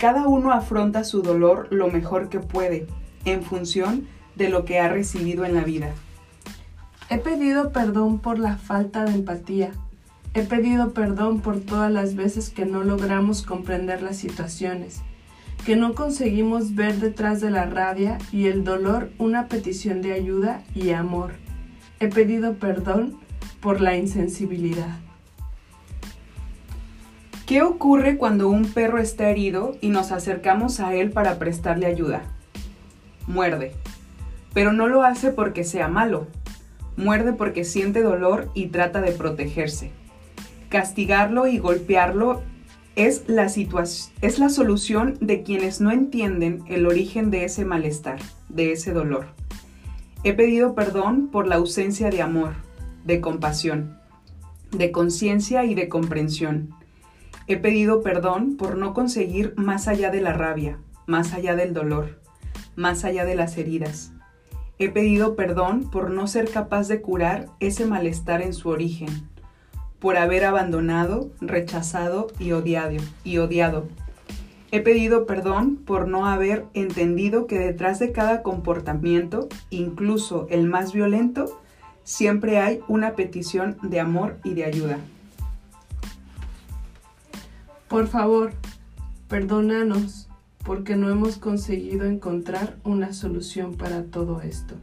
Cada 0.00 0.26
uno 0.26 0.50
afronta 0.50 1.04
su 1.04 1.22
dolor 1.22 1.68
lo 1.70 1.86
mejor 1.88 2.28
que 2.28 2.40
puede, 2.40 2.88
en 3.24 3.44
función 3.44 4.08
de 4.34 4.48
lo 4.48 4.64
que 4.64 4.80
ha 4.80 4.88
recibido 4.88 5.44
en 5.44 5.54
la 5.54 5.62
vida. 5.62 5.94
He 7.12 7.18
pedido 7.18 7.72
perdón 7.72 8.20
por 8.20 8.38
la 8.38 8.56
falta 8.56 9.04
de 9.04 9.14
empatía. 9.14 9.72
He 10.32 10.42
pedido 10.42 10.92
perdón 10.92 11.40
por 11.40 11.58
todas 11.58 11.90
las 11.90 12.14
veces 12.14 12.50
que 12.50 12.64
no 12.64 12.84
logramos 12.84 13.42
comprender 13.42 14.00
las 14.00 14.16
situaciones, 14.16 15.00
que 15.66 15.74
no 15.74 15.96
conseguimos 15.96 16.76
ver 16.76 16.98
detrás 17.00 17.40
de 17.40 17.50
la 17.50 17.66
rabia 17.66 18.18
y 18.30 18.46
el 18.46 18.62
dolor 18.62 19.10
una 19.18 19.48
petición 19.48 20.02
de 20.02 20.12
ayuda 20.12 20.62
y 20.72 20.90
amor. 20.90 21.32
He 21.98 22.06
pedido 22.06 22.54
perdón 22.54 23.18
por 23.60 23.80
la 23.80 23.96
insensibilidad. 23.96 24.96
¿Qué 27.44 27.62
ocurre 27.62 28.18
cuando 28.18 28.48
un 28.48 28.66
perro 28.66 28.98
está 28.98 29.30
herido 29.30 29.76
y 29.80 29.88
nos 29.88 30.12
acercamos 30.12 30.78
a 30.78 30.94
él 30.94 31.10
para 31.10 31.40
prestarle 31.40 31.86
ayuda? 31.86 32.22
Muerde, 33.26 33.72
pero 34.54 34.72
no 34.72 34.86
lo 34.86 35.02
hace 35.02 35.32
porque 35.32 35.64
sea 35.64 35.88
malo, 35.88 36.28
muerde 37.00 37.32
porque 37.32 37.64
siente 37.64 38.02
dolor 38.02 38.50
y 38.54 38.66
trata 38.66 39.00
de 39.00 39.12
protegerse. 39.12 39.90
Castigarlo 40.68 41.46
y 41.46 41.58
golpearlo 41.58 42.42
es 42.94 43.24
la, 43.28 43.46
es 43.46 44.38
la 44.38 44.48
solución 44.48 45.16
de 45.20 45.42
quienes 45.42 45.80
no 45.80 45.90
entienden 45.90 46.62
el 46.68 46.86
origen 46.86 47.30
de 47.30 47.44
ese 47.44 47.64
malestar, 47.64 48.20
de 48.48 48.72
ese 48.72 48.92
dolor. 48.92 49.28
He 50.22 50.34
pedido 50.34 50.74
perdón 50.74 51.28
por 51.28 51.46
la 51.46 51.56
ausencia 51.56 52.10
de 52.10 52.20
amor, 52.20 52.54
de 53.04 53.20
compasión, 53.20 53.98
de 54.70 54.92
conciencia 54.92 55.64
y 55.64 55.74
de 55.74 55.88
comprensión. 55.88 56.74
He 57.46 57.56
pedido 57.56 58.02
perdón 58.02 58.56
por 58.56 58.76
no 58.76 58.92
conseguir 58.92 59.54
más 59.56 59.88
allá 59.88 60.10
de 60.10 60.20
la 60.20 60.32
rabia, 60.32 60.78
más 61.06 61.32
allá 61.32 61.56
del 61.56 61.72
dolor, 61.72 62.20
más 62.76 63.04
allá 63.04 63.24
de 63.24 63.34
las 63.34 63.56
heridas, 63.56 64.12
He 64.82 64.88
pedido 64.88 65.36
perdón 65.36 65.90
por 65.90 66.08
no 66.08 66.26
ser 66.26 66.50
capaz 66.50 66.88
de 66.88 67.02
curar 67.02 67.48
ese 67.60 67.84
malestar 67.84 68.40
en 68.40 68.54
su 68.54 68.70
origen, 68.70 69.10
por 69.98 70.16
haber 70.16 70.42
abandonado, 70.46 71.30
rechazado 71.42 72.28
y 72.38 72.52
odiado, 72.52 72.96
y 73.22 73.36
odiado. 73.36 73.88
He 74.70 74.80
pedido 74.80 75.26
perdón 75.26 75.76
por 75.76 76.08
no 76.08 76.24
haber 76.24 76.64
entendido 76.72 77.46
que 77.46 77.58
detrás 77.58 77.98
de 77.98 78.12
cada 78.12 78.42
comportamiento, 78.42 79.50
incluso 79.68 80.46
el 80.48 80.66
más 80.66 80.94
violento, 80.94 81.60
siempre 82.02 82.58
hay 82.58 82.80
una 82.88 83.16
petición 83.16 83.76
de 83.82 84.00
amor 84.00 84.38
y 84.44 84.54
de 84.54 84.64
ayuda. 84.64 84.98
Por 87.86 88.06
favor, 88.06 88.52
perdónanos 89.28 90.29
porque 90.64 90.96
no 90.96 91.10
hemos 91.10 91.36
conseguido 91.36 92.04
encontrar 92.04 92.76
una 92.84 93.12
solución 93.12 93.74
para 93.74 94.04
todo 94.04 94.40
esto. 94.42 94.74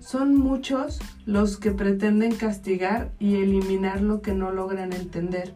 Son 0.00 0.36
muchos 0.36 1.00
los 1.24 1.56
que 1.56 1.70
pretenden 1.70 2.34
castigar 2.34 3.12
y 3.18 3.36
eliminar 3.36 4.02
lo 4.02 4.20
que 4.20 4.34
no 4.34 4.50
logran 4.50 4.92
entender. 4.92 5.54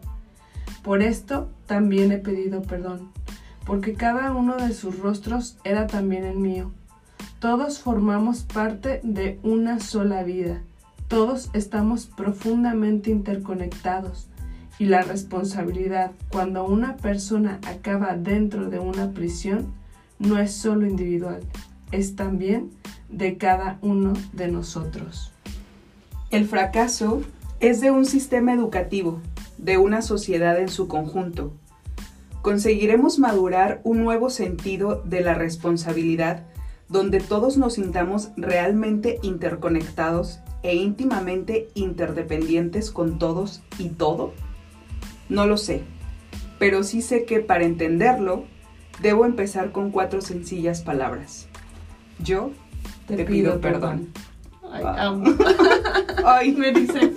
Por 0.83 1.01
esto 1.01 1.49
también 1.65 2.11
he 2.11 2.17
pedido 2.17 2.61
perdón, 2.61 3.11
porque 3.65 3.93
cada 3.93 4.33
uno 4.33 4.57
de 4.57 4.73
sus 4.73 4.97
rostros 4.99 5.57
era 5.63 5.87
también 5.87 6.23
el 6.23 6.37
mío. 6.37 6.71
Todos 7.39 7.79
formamos 7.79 8.41
parte 8.43 9.01
de 9.03 9.39
una 9.43 9.79
sola 9.79 10.23
vida. 10.23 10.63
Todos 11.07 11.49
estamos 11.53 12.05
profundamente 12.07 13.11
interconectados 13.11 14.28
y 14.79 14.85
la 14.85 15.01
responsabilidad 15.01 16.11
cuando 16.31 16.65
una 16.65 16.95
persona 16.97 17.59
acaba 17.67 18.15
dentro 18.15 18.69
de 18.69 18.79
una 18.79 19.11
prisión 19.11 19.73
no 20.17 20.39
es 20.39 20.53
solo 20.53 20.87
individual, 20.87 21.41
es 21.91 22.15
también 22.15 22.71
de 23.09 23.37
cada 23.37 23.77
uno 23.81 24.13
de 24.33 24.47
nosotros. 24.47 25.31
El 26.31 26.47
fracaso 26.47 27.21
es 27.59 27.81
de 27.81 27.91
un 27.91 28.05
sistema 28.05 28.53
educativo, 28.53 29.19
de 29.57 29.77
una 29.77 30.01
sociedad 30.01 30.59
en 30.59 30.69
su 30.69 30.87
conjunto. 30.87 31.53
Conseguiremos 32.41 33.19
madurar 33.19 33.81
un 33.83 34.03
nuevo 34.03 34.29
sentido 34.29 35.01
de 35.03 35.21
la 35.21 35.33
responsabilidad 35.33 36.45
donde 36.87 37.19
todos 37.19 37.57
nos 37.57 37.73
sintamos 37.73 38.29
realmente 38.37 39.19
interconectados 39.21 40.39
e 40.63 40.75
íntimamente 40.75 41.67
interdependientes 41.75 42.91
con 42.91 43.19
todos 43.19 43.61
y 43.77 43.89
todo. 43.89 44.33
No 45.29 45.45
lo 45.45 45.57
sé, 45.57 45.83
pero 46.57 46.83
sí 46.83 47.01
sé 47.01 47.25
que 47.25 47.39
para 47.39 47.63
entenderlo 47.63 48.45
debo 49.01 49.25
empezar 49.25 49.71
con 49.71 49.91
cuatro 49.91 50.21
sencillas 50.21 50.81
palabras. 50.81 51.47
Yo 52.19 52.51
te, 53.07 53.23
pido, 53.23 53.61
perdón. 53.61 54.09
Ay, 54.71 54.83
amo. 54.85 55.35
Ay, 56.25 56.51
me 56.51 56.71
dicen. 56.71 57.15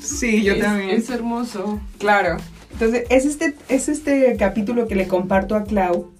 Sí, 0.00 0.42
yo 0.42 0.58
también. 0.58 0.90
Es 0.90 1.10
hermoso. 1.10 1.80
Claro. 1.98 2.36
Entonces, 2.72 3.04
es 3.10 3.26
este, 3.26 3.56
es 3.68 3.88
este 3.88 4.36
capítulo 4.38 4.86
que 4.88 4.94
le 4.94 5.06
comparto 5.06 5.54
a 5.54 5.64
Clau, 5.64 6.10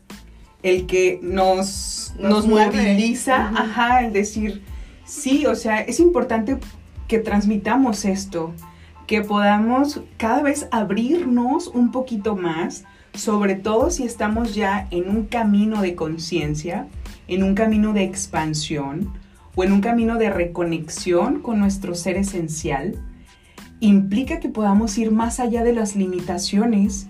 el 0.62 0.87
que 0.87 1.21
nos, 1.23 2.12
nos, 2.19 2.47
moviliza, 2.47 3.49
ajá, 3.49 4.05
el 4.05 4.12
decir, 4.12 4.62
sí, 5.05 5.47
o 5.47 5.55
sea, 5.55 5.81
es 5.81 6.01
importante 6.01 6.59
que 7.09 7.19
transmitamos 7.19 8.05
esto 8.05 8.53
que 9.11 9.23
podamos 9.23 10.03
cada 10.18 10.40
vez 10.40 10.68
abrirnos 10.70 11.66
un 11.66 11.90
poquito 11.90 12.37
más, 12.37 12.85
sobre 13.12 13.57
todo 13.57 13.90
si 13.90 14.05
estamos 14.05 14.55
ya 14.55 14.87
en 14.92 15.11
un 15.11 15.25
camino 15.25 15.83
de 15.83 15.96
conciencia, 15.96 16.87
en 17.27 17.42
un 17.42 17.57
camino 17.57 17.92
de 17.92 18.05
expansión 18.05 19.12
o 19.57 19.64
en 19.64 19.73
un 19.73 19.81
camino 19.81 20.16
de 20.16 20.31
reconexión 20.31 21.40
con 21.40 21.59
nuestro 21.59 21.96
ser 21.96 22.18
esencial, 22.18 23.03
implica 23.81 24.38
que 24.38 24.49
podamos 24.49 24.96
ir 24.96 25.11
más 25.11 25.40
allá 25.40 25.64
de 25.64 25.73
las 25.73 25.96
limitaciones 25.96 27.09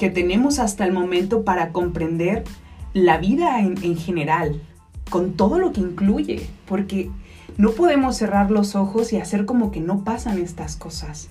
que 0.00 0.10
tenemos 0.10 0.58
hasta 0.58 0.84
el 0.84 0.92
momento 0.92 1.44
para 1.44 1.70
comprender 1.70 2.42
la 2.92 3.18
vida 3.18 3.60
en, 3.60 3.96
general, 3.96 4.60
con 5.10 5.34
todo 5.34 5.60
lo 5.60 5.72
que 5.72 5.80
incluye, 5.80 6.48
porque 6.66 7.08
no 7.56 7.70
podemos 7.70 8.16
cerrar 8.16 8.50
los 8.50 8.74
ojos 8.74 9.12
y 9.12 9.18
hacer 9.18 9.46
como 9.46 9.70
que 9.70 9.80
no 9.80 10.02
pasan 10.02 10.38
estas 10.38 10.74
cosas, 10.74 11.30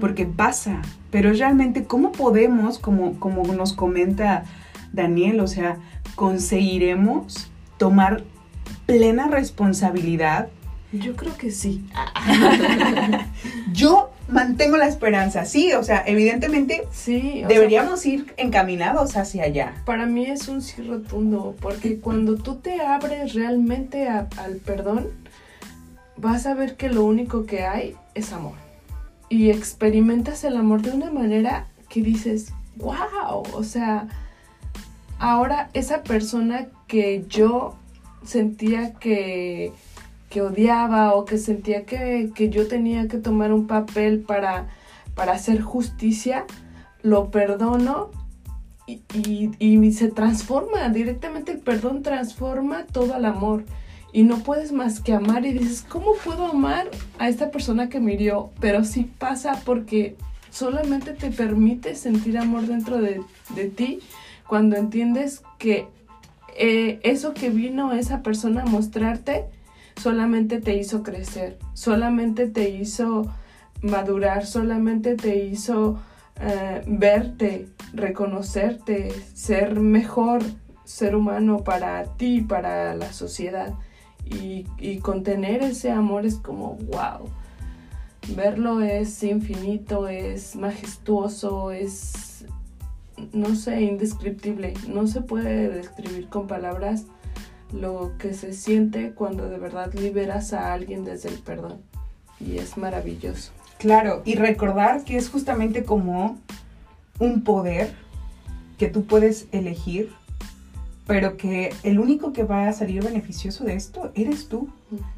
porque 0.00 0.26
pasa, 0.26 0.82
pero 1.10 1.32
realmente 1.32 1.84
cómo 1.84 2.12
podemos, 2.12 2.78
como, 2.78 3.18
como 3.18 3.44
nos 3.52 3.72
comenta 3.72 4.44
Daniel, 4.92 5.40
o 5.40 5.46
sea, 5.46 5.78
conseguiremos 6.14 7.50
tomar 7.78 8.24
plena 8.86 9.28
responsabilidad. 9.28 10.48
Yo 10.92 11.14
creo 11.14 11.36
que 11.36 11.50
sí. 11.50 11.84
Yo 13.72 14.10
mantengo 14.28 14.76
la 14.76 14.86
esperanza, 14.86 15.44
sí, 15.44 15.72
o 15.72 15.82
sea, 15.82 16.02
evidentemente 16.06 16.86
sí, 16.90 17.42
deberíamos 17.46 18.04
ir 18.06 18.32
encaminados 18.36 19.16
hacia 19.16 19.44
allá. 19.44 19.74
Para 19.84 20.06
mí 20.06 20.26
es 20.26 20.48
un 20.48 20.62
sí 20.62 20.82
rotundo, 20.82 21.54
porque 21.60 22.00
cuando 22.00 22.36
tú 22.36 22.56
te 22.56 22.80
abres 22.80 23.34
realmente 23.34 24.08
al 24.08 24.56
perdón, 24.64 25.08
vas 26.16 26.46
a 26.46 26.54
ver 26.54 26.76
que 26.76 26.88
lo 26.88 27.04
único 27.04 27.46
que 27.46 27.64
hay 27.64 27.94
es 28.14 28.32
amor. 28.32 28.69
Y 29.30 29.50
experimentas 29.50 30.44
el 30.44 30.56
amor 30.56 30.82
de 30.82 30.90
una 30.90 31.10
manera 31.10 31.68
que 31.88 32.02
dices, 32.02 32.52
wow, 32.76 33.42
o 33.54 33.62
sea, 33.62 34.08
ahora 35.18 35.70
esa 35.72 36.02
persona 36.02 36.66
que 36.86 37.24
yo 37.28 37.76
sentía 38.24 38.94
que, 38.94 39.72
que 40.28 40.42
odiaba 40.42 41.14
o 41.14 41.24
que 41.24 41.38
sentía 41.38 41.84
que, 41.84 42.30
yo 42.50 42.68
tenía 42.68 43.08
que 43.08 43.18
tomar 43.18 43.52
un 43.52 43.66
papel 43.66 44.20
para, 44.20 44.68
para 45.14 45.32
hacer 45.32 45.60
justicia, 45.60 46.44
lo 47.02 47.30
perdono 47.30 48.10
y, 48.86 49.00
y, 49.58 49.92
se 49.92 50.08
transforma, 50.08 50.88
directamente 50.88 51.52
el 51.52 51.58
perdón 51.58 52.02
transforma 52.02 52.84
todo 52.86 53.14
al 53.14 53.24
amor 53.24 53.64
y 54.12 54.22
no 54.24 54.38
puedes 54.38 54.72
más 54.72 55.00
que 55.00 55.12
amar 55.12 55.46
y 55.46 55.52
dices, 55.52 55.84
¿cómo 55.88 56.14
puedo 56.24 56.46
amar 56.46 56.90
a 57.18 57.28
esta 57.28 57.50
persona 57.50 57.88
que 57.88 58.00
me 58.00 58.14
hirió? 58.14 58.50
Pero 58.60 58.84
sí 58.84 59.10
pasa 59.18 59.60
porque 59.64 60.16
solamente 60.50 61.12
te 61.12 61.30
permite 61.30 61.94
sentir 61.94 62.38
amor 62.38 62.66
dentro 62.66 63.00
de, 63.00 63.22
ti 63.76 64.00
cuando 64.48 64.76
entiendes 64.76 65.42
que 65.58 65.86
eh, 66.56 66.98
eso 67.04 67.34
que 67.34 67.50
vino 67.50 67.92
esa 67.92 68.22
persona 68.22 68.62
a 68.62 68.66
mostrarte 68.66 69.44
solamente 69.96 70.60
te 70.60 70.76
hizo 70.76 71.02
crecer, 71.02 71.58
solamente 71.74 72.48
te 72.48 72.70
hizo 72.70 73.32
madurar, 73.80 74.44
solamente 74.44 75.14
te 75.14 75.44
hizo 75.44 76.00
eh, 76.40 76.82
verte, 76.86 77.68
reconocerte, 77.92 79.12
ser 79.34 79.78
mejor 79.78 80.42
ser 80.84 81.14
humano 81.14 81.58
para 81.58 82.04
ti, 82.16 82.40
para 82.40 82.94
la 82.96 83.12
sociedad 83.12 83.74
y, 84.30 84.98
contener 84.98 85.62
ese 85.62 85.90
amor 85.90 86.26
es 86.26 86.36
como, 86.36 86.76
wow. 86.76 87.28
Verlo 88.36 88.80
es 88.80 89.22
infinito, 89.22 90.06
es 90.06 90.54
majestuoso, 90.54 91.72
es, 91.72 92.44
no 93.32 93.54
sé, 93.56 93.80
indescriptible. 93.80 94.74
No 94.88 95.06
se 95.06 95.20
puede 95.20 95.68
describir 95.68 96.28
con 96.28 96.46
palabras 96.46 97.06
lo 97.72 98.12
que 98.18 98.34
se 98.34 98.52
siente 98.52 99.12
cuando 99.12 99.48
de 99.48 99.58
verdad 99.58 99.92
liberas 99.94 100.52
a 100.52 100.72
alguien 100.72 101.04
desde 101.04 101.28
el 101.28 101.38
perdón. 101.38 101.80
Y 102.38 102.58
es 102.58 102.76
maravilloso. 102.76 103.52
Claro, 103.78 104.22
y 104.24 104.34
recordar 104.34 105.04
que 105.04 105.16
es 105.16 105.28
justamente 105.28 105.84
como 105.84 106.38
un 107.18 107.42
poder 107.42 107.94
que 108.78 108.88
tú 108.88 109.04
puedes 109.04 109.46
elegir 109.52 110.12
pero 111.10 111.36
que 111.36 111.74
el 111.82 111.98
único 111.98 112.32
que 112.32 112.44
va 112.44 112.68
a 112.68 112.72
salir 112.72 113.02
beneficioso 113.02 113.64
de 113.64 113.74
esto 113.74 114.12
eres 114.14 114.48
tú, 114.48 114.68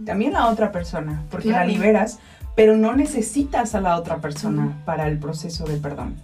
también 0.07 0.33
la 0.33 0.47
otra 0.47 0.73
persona, 0.73 1.23
porque 1.31 1.51
la 1.51 1.67
liberas, 1.67 2.19
pero 2.57 2.79
no 2.79 2.97
necesitas 2.97 3.75
a 3.75 3.81
la 3.83 3.99
otra 3.99 4.17
persona 4.23 4.83
para 4.87 5.07
el 5.07 5.19
proceso 5.19 5.67
de 5.67 5.77
perdón, 5.77 6.15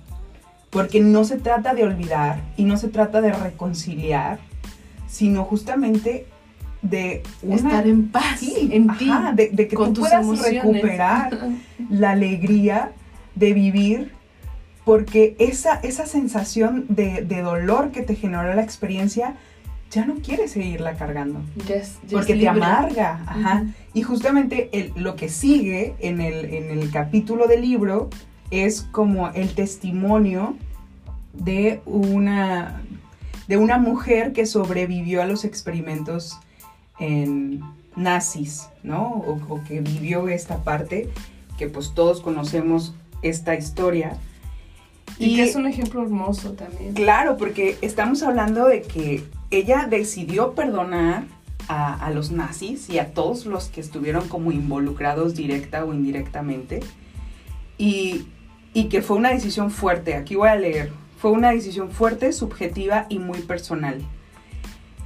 porque 0.71 1.01
no 1.01 1.23
se 1.25 1.37
trata 1.37 1.75
de 1.75 1.85
olvidar 1.85 2.41
y 2.57 2.65
no 2.65 2.79
se 2.79 2.89
trata 2.89 3.21
de 3.21 3.31
reconciliar, 3.31 4.39
sino 5.07 5.45
justamente 5.45 6.27
de 6.81 7.23
estar 7.47 7.87
en 7.87 8.09
paz. 8.09 8.41
En 8.43 8.97
ti, 8.97 9.11
de, 9.35 9.69
que 9.69 9.77
tú 9.77 9.93
puedas 9.93 10.27
recuperar 10.41 11.39
la 11.91 12.13
alegría 12.13 12.93
de 13.35 13.53
vivir 13.53 14.13
porque 14.87 15.37
esa, 15.39 15.75
esa 15.83 16.07
sensación 16.07 16.87
de, 16.89 17.21
de, 17.21 17.43
dolor 17.43 17.91
que 17.91 18.01
te 18.01 18.15
generó 18.15 18.55
la 18.55 18.63
experiencia 18.63 19.35
ya 19.91 20.05
no 20.05 20.17
quieres 20.17 20.53
seguirla 20.53 20.95
cargando. 20.95 21.41
porque 22.11 22.35
te 22.35 22.49
amarga. 22.49 23.23
Ajá. 23.27 23.67
Y 23.95 24.03
justamente 24.03 24.93
lo 24.97 25.17
que 25.17 25.29
sigue 25.29 25.95
en 26.01 26.21
el, 26.21 26.45
en 26.47 26.71
el 26.71 26.91
capítulo 26.91 27.47
del 27.47 27.63
libro 27.63 28.11
es 28.51 28.83
como 28.83 29.29
el 29.31 29.55
testimonio 29.55 30.57
de 31.33 31.81
una, 31.87 32.83
de 33.47 33.57
una 33.57 33.79
mujer 33.79 34.33
que 34.33 34.47
sobrevivió 34.47 35.23
a 35.23 35.27
los 35.27 35.45
experimentos 35.45 36.39
en 36.99 37.63
nazis, 37.97 38.69
¿no? 38.83 39.03
O, 39.03 39.39
o, 39.49 39.65
que 39.65 39.81
vivió 39.81 40.29
esta 40.29 40.63
parte, 40.65 41.09
que 41.57 41.69
pues 41.69 41.95
todos 41.95 42.21
conocemos 42.21 42.95
esta 43.23 43.55
historia. 43.55 44.19
Y, 45.19 45.27
y 45.27 45.37
que 45.37 45.45
es 45.45 45.57
un 45.57 45.67
ejemplo 45.67 46.03
hermoso 46.03 46.53
también. 46.53 46.95
Claro, 46.95 47.37
porque 47.37 47.79
estamos 47.83 48.23
hablando 48.23 48.67
de 48.67 48.83
que 48.83 49.25
ella 49.51 49.87
decidió 49.89 50.55
perdonar 50.55 51.25
a, 51.69 52.11
los 52.11 52.31
nazis 52.31 52.89
y 52.89 52.99
a 52.99 53.13
todos 53.13 53.45
los 53.45 53.69
que 53.69 53.81
estuvieron 53.81 54.27
como 54.29 54.53
involucrados 54.53 55.35
directa 55.35 55.85
o 55.85 55.93
indirectamente. 55.93 56.81
Y, 57.77 58.27
y 58.73 58.85
que 58.85 59.03
fue 59.03 59.17
una 59.17 59.31
decisión 59.31 59.71
fuerte, 59.71 60.15
aquí 60.15 60.35
voy 60.35 60.49
a 60.49 60.57
leer, 60.57 60.91
fue 61.19 61.31
una 61.31 61.51
decisión 61.51 61.91
fuerte, 61.91 62.33
subjetiva 62.33 63.07
y 63.09 63.19
muy 63.19 63.41
personal. 63.41 64.01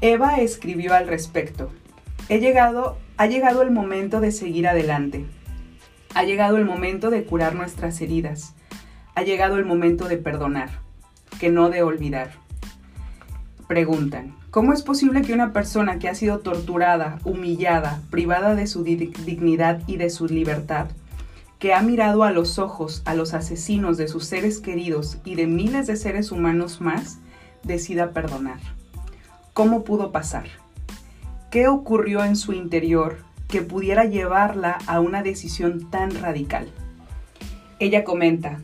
Eva 0.00 0.36
escribió 0.36 0.94
al 0.94 1.08
respecto. 1.08 1.70
He 2.28 2.38
llegado, 2.38 2.96
ha 3.16 3.26
llegado 3.26 3.62
el 3.62 3.70
momento 3.70 4.20
de 4.20 4.30
seguir 4.30 4.68
adelante. 4.68 5.24
Ha 6.14 6.24
llegado 6.24 6.58
el 6.58 6.64
momento 6.64 7.10
de 7.10 7.24
curar 7.24 7.54
nuestras 7.54 8.00
heridas. 8.00 8.54
Ha 9.14 9.22
llegado 9.22 9.56
el 9.56 9.64
momento 9.64 10.08
de 10.08 10.16
perdonar, 10.16 10.70
que 11.38 11.50
no 11.50 11.70
de 11.70 11.82
olvidar 11.82 12.42
preguntan, 13.72 14.34
¿cómo 14.50 14.74
es 14.74 14.82
posible 14.82 15.22
que 15.22 15.32
una 15.32 15.54
persona 15.54 15.98
que 15.98 16.06
ha 16.06 16.14
sido 16.14 16.40
torturada, 16.40 17.18
humillada, 17.24 18.02
privada 18.10 18.54
de 18.54 18.66
su 18.66 18.84
dignidad 18.84 19.80
y 19.86 19.96
de 19.96 20.10
su 20.10 20.26
libertad, 20.26 20.88
que 21.58 21.72
ha 21.72 21.80
mirado 21.80 22.22
a 22.22 22.32
los 22.32 22.58
ojos 22.58 23.00
a 23.06 23.14
los 23.14 23.32
asesinos 23.32 23.96
de 23.96 24.08
sus 24.08 24.26
seres 24.26 24.60
queridos 24.60 25.16
y 25.24 25.36
de 25.36 25.46
miles 25.46 25.86
de 25.86 25.96
seres 25.96 26.32
humanos 26.32 26.82
más, 26.82 27.18
decida 27.62 28.10
perdonar? 28.10 28.58
¿Cómo 29.54 29.84
pudo 29.84 30.12
pasar? 30.12 30.44
¿Qué 31.50 31.66
ocurrió 31.66 32.22
en 32.22 32.36
su 32.36 32.52
interior 32.52 33.18
que 33.48 33.62
pudiera 33.62 34.04
llevarla 34.04 34.76
a 34.86 35.00
una 35.00 35.22
decisión 35.22 35.88
tan 35.90 36.10
radical? 36.10 36.68
Ella 37.78 38.04
comenta, 38.04 38.60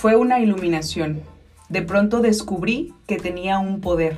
fue 0.00 0.14
una 0.14 0.38
iluminación 0.38 1.22
de 1.70 1.82
pronto 1.82 2.20
descubrí 2.20 2.94
que 3.08 3.16
tenía 3.16 3.58
un 3.58 3.80
poder, 3.80 4.16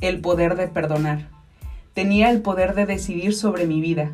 el 0.00 0.20
poder 0.20 0.56
de 0.56 0.66
perdonar. 0.66 1.28
Tenía 1.92 2.32
el 2.32 2.40
poder 2.40 2.74
de 2.74 2.84
decidir 2.84 3.32
sobre 3.32 3.64
mi 3.64 3.80
vida. 3.80 4.10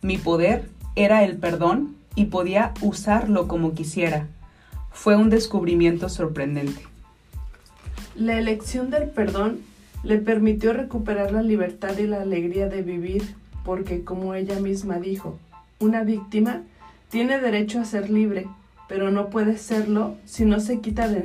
Mi 0.00 0.18
poder 0.18 0.68
era 0.96 1.22
el 1.22 1.36
perdón 1.36 1.94
y 2.16 2.24
podía 2.24 2.74
usarlo 2.80 3.46
como 3.46 3.74
quisiera. 3.74 4.26
Fue 4.90 5.14
un 5.14 5.30
descubrimiento 5.30 6.08
sorprendente. 6.08 6.82
La 8.16 8.36
elección 8.36 8.90
del 8.90 9.10
perdón 9.10 9.60
le 10.02 10.18
permitió 10.18 10.72
recuperar 10.72 11.30
la 11.30 11.42
libertad 11.42 11.96
y 11.98 12.08
la 12.08 12.20
alegría 12.20 12.68
de 12.68 12.82
vivir, 12.82 13.36
porque 13.64 14.02
como 14.02 14.34
ella 14.34 14.58
misma 14.58 14.96
dijo, 14.96 15.38
una 15.78 16.02
víctima 16.02 16.62
tiene 17.10 17.38
derecho 17.38 17.78
a 17.78 17.84
ser 17.84 18.10
libre 18.10 18.48
pero 18.92 19.10
no 19.10 19.30
puede 19.30 19.56
serlo 19.56 20.18
si 20.26 20.44
no 20.44 20.60
se 20.60 20.80
quita 20.80 21.08
de, 21.08 21.24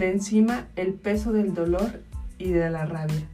encima 0.00 0.66
el 0.76 0.92
peso 0.92 1.32
del 1.32 1.54
dolor 1.54 2.02
y 2.36 2.50
de 2.50 2.68
la 2.68 2.84
rabia. 2.84 3.26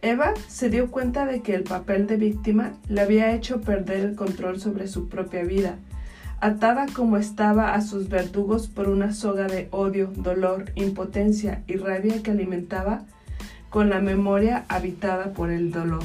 Eva 0.00 0.32
se 0.48 0.70
dio 0.70 0.90
cuenta 0.90 1.26
de 1.26 1.42
que 1.42 1.54
el 1.54 1.64
papel 1.64 2.06
de 2.06 2.16
víctima 2.16 2.72
le 2.88 3.02
había 3.02 3.34
hecho 3.34 3.60
perder 3.60 4.00
el 4.00 4.14
control 4.14 4.58
sobre 4.58 4.88
su 4.88 5.10
propia 5.10 5.42
vida. 5.42 5.76
atada 6.40 6.86
como 6.94 7.18
estaba 7.18 7.74
a 7.74 7.82
sus 7.82 8.08
verdugos 8.08 8.68
por 8.68 8.88
una 8.88 9.12
soga 9.12 9.48
de 9.48 9.68
odio, 9.70 10.10
dolor, 10.16 10.72
impotencia 10.74 11.62
y 11.66 11.76
rabia 11.76 12.22
que 12.22 12.30
alimentaba 12.30 13.02
con 13.68 13.90
la 13.90 14.00
memoria 14.00 14.64
habitada 14.68 15.34
por 15.34 15.50
el 15.50 15.72
dolor. 15.72 16.04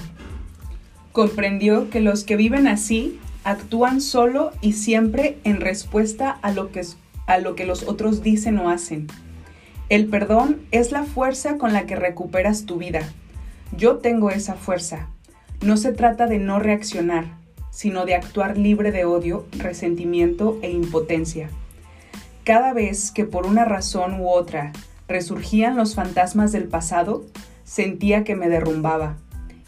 Comprendió 1.14 1.90
que 1.90 2.02
los 2.02 2.26
que 2.26 2.36
viven 2.36 2.68
así 2.68 3.22
actúan 3.50 4.00
solo 4.00 4.52
y 4.62 4.74
siempre 4.74 5.40
en 5.44 5.60
respuesta 5.60 6.30
a 6.30 6.52
lo 6.52 6.72
que, 6.72 6.82
a 7.26 7.40
lo 7.40 7.56
que 7.56 7.66
los 7.66 7.88
otros 7.88 8.22
dicen 8.22 8.60
o 8.60 8.70
hacen. 8.70 9.08
El 9.90 10.08
perdón 10.08 10.62
es 10.70 10.92
la 10.92 11.04
fuerza 11.04 11.58
con 11.58 11.74
la 11.74 11.88
que 11.88 11.96
recuperas 11.96 12.66
tu 12.66 12.78
vida. 12.78 13.02
Yo 13.76 13.98
tengo 13.98 14.30
esa 14.30 14.54
fuerza. 14.54 15.08
No 15.62 15.78
se 15.78 15.94
trata 15.94 16.28
de 16.28 16.38
no 16.38 16.60
reaccionar, 16.60 17.26
sino 17.72 18.06
de 18.06 18.14
actuar 18.14 18.56
libre 18.56 18.92
de 18.92 19.06
odio, 19.06 19.48
resentimiento 19.58 20.60
e 20.62 20.70
impotencia. 20.70 21.50
Cada 22.44 22.74
vez 22.74 23.12
que 23.12 23.26
por 23.26 23.48
una 23.48 23.66
razón 23.66 24.22
u 24.22 24.30
otra 24.30 24.74
resurgían 25.08 25.76
los 25.76 25.96
fantasmas 25.96 26.52
del 26.52 26.68
pasado, 26.68 27.26
sentía 27.64 28.24
que 28.24 28.36
me 28.36 28.48
derrumbaba. 28.48 29.18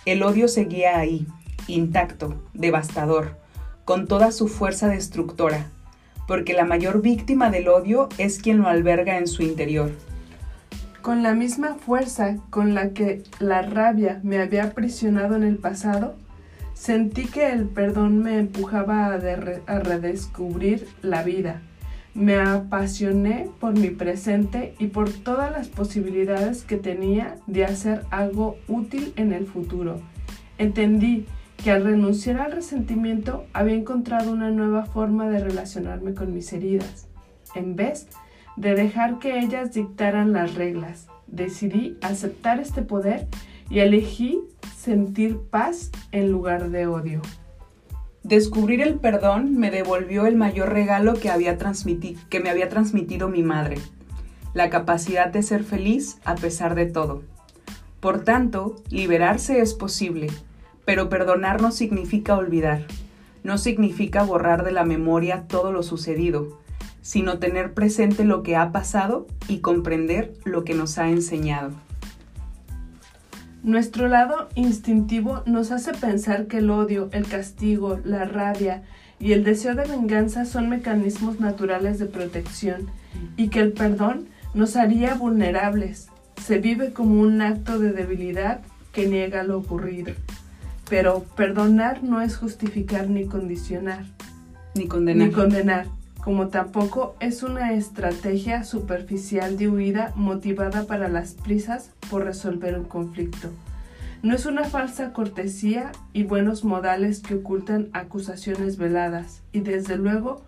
El 0.05 0.21
odio 0.21 0.47
seguía 0.47 0.99
ahí, 0.99 1.25
intacto, 1.67 2.35
devastador, 2.53 3.40
con 3.85 4.07
toda 4.07 4.31
su 4.31 4.47
fuerza 4.47 4.87
destructora, 4.87 5.67
porque 6.27 6.53
la 6.53 6.65
mayor 6.65 7.01
víctima 7.01 7.49
del 7.49 7.67
odio 7.67 8.09
es 8.17 8.39
quien 8.39 8.59
lo 8.59 8.67
alberga 8.67 9.17
en 9.17 9.27
su 9.27 9.43
interior. 9.43 9.91
Con 11.01 11.23
la 11.23 11.33
misma 11.33 11.75
fuerza 11.75 12.37
con 12.51 12.75
la 12.75 12.91
que 12.91 13.23
la 13.39 13.63
rabia 13.63 14.19
me 14.23 14.39
había 14.39 14.65
aprisionado 14.65 15.35
en 15.35 15.43
el 15.43 15.57
pasado, 15.57 16.15
sentí 16.75 17.25
que 17.25 17.51
el 17.51 17.65
perdón 17.65 18.19
me 18.19 18.37
empujaba 18.37 19.07
a, 19.07 19.17
redescubrir 19.17 20.87
la 21.01 21.23
vida. 21.23 21.61
Me 22.13 22.35
apasioné 22.35 23.49
por 23.59 23.73
mi 23.73 23.89
presente 23.89 24.75
y 24.77 24.87
por 24.87 25.09
todas 25.09 25.51
las 25.51 25.69
posibilidades 25.69 26.63
que 26.63 26.77
tenía 26.77 27.37
de 27.47 27.65
hacer 27.65 28.03
algo 28.11 28.57
útil 28.67 29.13
en 29.15 29.33
el 29.33 29.47
futuro. 29.47 30.01
Entendí 30.57 31.25
que 31.63 31.71
al 31.71 31.83
renunciar 31.83 32.41
al 32.41 32.51
resentimiento 32.51 33.45
había 33.53 33.75
encontrado 33.75 34.31
una 34.31 34.49
nueva 34.49 34.85
forma 34.85 35.29
de 35.29 35.39
relacionarme 35.39 36.13
con 36.13 36.33
mis 36.33 36.51
heridas. 36.53 37.07
En 37.53 37.75
vez 37.75 38.07
de 38.57 38.73
dejar 38.73 39.19
que 39.19 39.39
ellas 39.39 39.73
dictaran 39.73 40.33
las 40.33 40.55
reglas, 40.55 41.07
decidí 41.27 41.97
aceptar 42.01 42.59
este 42.59 42.81
poder 42.81 43.27
y 43.69 43.79
elegí 43.79 44.39
sentir 44.75 45.37
paz 45.37 45.91
en 46.11 46.31
lugar 46.31 46.69
de 46.69 46.87
odio. 46.87 47.21
Descubrir 48.23 48.81
el 48.81 48.95
perdón 48.95 49.57
me 49.57 49.71
devolvió 49.71 50.25
el 50.25 50.35
mayor 50.35 50.73
regalo 50.73 51.13
que, 51.13 51.29
había 51.29 51.57
que 52.29 52.39
me 52.39 52.49
había 52.49 52.69
transmitido 52.69 53.29
mi 53.29 53.43
madre, 53.43 53.77
la 54.53 54.69
capacidad 54.69 55.27
de 55.27 55.43
ser 55.43 55.63
feliz 55.63 56.17
a 56.23 56.35
pesar 56.35 56.75
de 56.75 56.85
todo. 56.87 57.23
Por 57.99 58.23
tanto, 58.23 58.75
liberarse 58.89 59.61
es 59.61 59.73
posible, 59.73 60.27
pero 60.85 61.09
perdonar 61.09 61.61
no 61.61 61.71
significa 61.71 62.35
olvidar, 62.35 62.85
no 63.43 63.57
significa 63.57 64.23
borrar 64.23 64.63
de 64.63 64.71
la 64.71 64.83
memoria 64.83 65.45
todo 65.47 65.71
lo 65.71 65.83
sucedido, 65.83 66.59
sino 67.01 67.39
tener 67.39 67.73
presente 67.73 68.23
lo 68.23 68.43
que 68.43 68.55
ha 68.55 68.71
pasado 68.71 69.27
y 69.47 69.59
comprender 69.59 70.33
lo 70.45 70.63
que 70.63 70.73
nos 70.73 70.97
ha 70.97 71.09
enseñado. 71.09 71.71
Nuestro 73.63 74.07
lado 74.07 74.49
instintivo 74.55 75.43
nos 75.45 75.71
hace 75.71 75.93
pensar 75.93 76.47
que 76.47 76.57
el 76.57 76.71
odio, 76.71 77.09
el 77.11 77.27
castigo, 77.27 77.99
la 78.03 78.25
rabia 78.25 78.81
y 79.19 79.33
el 79.33 79.43
deseo 79.43 79.75
de 79.75 79.85
venganza 79.85 80.45
son 80.45 80.67
mecanismos 80.67 81.39
naturales 81.39 81.99
de 81.99 82.07
protección 82.07 82.87
y 83.37 83.49
que 83.49 83.59
el 83.59 83.73
perdón 83.73 84.27
nos 84.55 84.75
haría 84.75 85.13
vulnerables. 85.13 86.09
Se 86.43 86.57
vive 86.57 86.91
como 86.91 87.21
un 87.21 87.39
acto 87.41 87.77
de 87.77 87.91
debilidad 87.91 88.61
que 88.93 89.07
niega 89.07 89.43
lo 89.43 89.59
ocurrido. 89.59 90.13
Pero 90.91 91.23
perdonar 91.37 92.03
no 92.03 92.21
es 92.21 92.35
justificar 92.35 93.09
ni 93.09 93.25
condicionar. 93.25 94.03
Ni 94.75 94.87
condenar. 94.87 95.27
Ni 95.29 95.33
condenar, 95.33 95.87
como 96.21 96.49
tampoco 96.49 97.15
es 97.21 97.43
una 97.43 97.71
estrategia 97.71 98.65
superficial 98.65 99.57
de 99.57 99.69
huida 99.69 100.11
motivada 100.17 100.85
para 100.87 101.07
las 101.07 101.31
prisas 101.31 101.91
por 102.09 102.25
resolver 102.25 102.77
un 102.77 102.83
conflicto. 102.83 103.51
No 104.21 104.35
es 104.35 104.45
una 104.45 104.65
falsa 104.65 105.13
cortesía 105.13 105.93
y 106.11 106.23
buenos 106.23 106.65
modales 106.65 107.21
que 107.21 107.35
ocultan 107.35 107.87
acusaciones 107.93 108.75
veladas, 108.75 109.43
y 109.53 109.61
desde 109.61 109.95
luego 109.95 110.43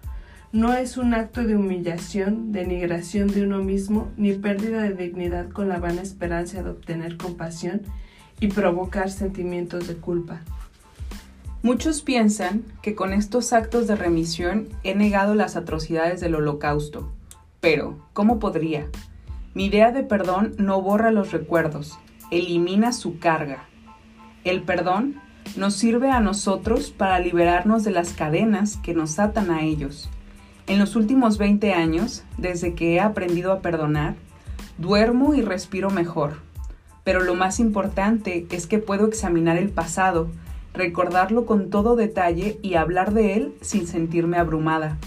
no 0.51 0.73
es 0.73 0.97
un 0.97 1.13
acto 1.13 1.45
de 1.45 1.55
humillación, 1.55 2.51
denigración 2.51 3.29
de 3.29 3.43
uno 3.43 3.63
mismo, 3.63 4.11
ni 4.17 4.33
pérdida 4.33 4.81
de 4.81 4.93
dignidad 4.93 5.47
con 5.47 5.69
la 5.69 5.79
vana 5.79 6.01
esperanza 6.01 6.61
de 6.61 6.69
obtener 6.69 7.15
compasión 7.15 7.83
y 8.39 8.47
provocar 8.47 9.09
sentimientos 9.09 9.87
de 9.87 9.95
culpa. 9.95 10.41
Muchos 11.61 12.01
piensan 12.01 12.63
que 12.81 12.93
con 12.93 13.13
estos 13.13 13.53
actos 13.53 13.87
de 13.87 13.95
remisión 13.95 14.67
he 14.83 14.95
negado 14.95 15.33
las 15.33 15.55
atrocidades 15.55 16.19
del 16.19 16.35
holocausto, 16.35 17.09
pero 17.61 17.97
¿cómo 18.11 18.37
podría? 18.39 18.89
Mi 19.53 19.67
idea 19.67 19.91
de 19.91 20.03
perdón 20.03 20.55
no 20.57 20.81
borra 20.81 21.09
los 21.11 21.31
recuerdos, 21.31 21.97
elimina 22.31 22.91
su 22.91 23.17
carga. 23.17 23.63
El 24.43 24.63
perdón 24.63 25.21
nos 25.55 25.75
sirve 25.75 26.11
a 26.11 26.19
nosotros 26.19 26.91
para 26.91 27.19
liberarnos 27.19 27.85
de 27.85 27.91
las 27.91 28.11
cadenas 28.11 28.75
que 28.77 28.93
nos 28.93 29.17
atan 29.17 29.49
a 29.49 29.61
ellos. 29.61 30.09
En 30.67 30.79
los 30.79 30.97
últimos 30.97 31.37
20 31.37 31.73
años, 31.73 32.23
desde 32.37 32.73
que 32.73 32.95
he 32.95 32.99
aprendido 32.99 33.53
a 33.53 33.61
perdonar, 33.61 34.15
duermo 34.77 35.33
y 35.33 35.41
respiro 35.41 35.89
mejor 35.89 36.41
pero 37.03 37.21
lo 37.21 37.35
más 37.35 37.59
importante 37.59 38.45
es 38.49 38.67
que 38.67 38.79
puedo 38.79 39.07
examinar 39.07 39.57
el 39.57 39.69
pasado, 39.69 40.29
recordarlo 40.73 41.45
con 41.45 41.69
todo 41.69 41.95
detalle 41.95 42.57
y 42.61 42.75
hablar 42.75 43.13
de 43.13 43.35
él 43.35 43.53
sin 43.61 43.87
sentirme 43.87 44.37
abrumada. 44.37 44.97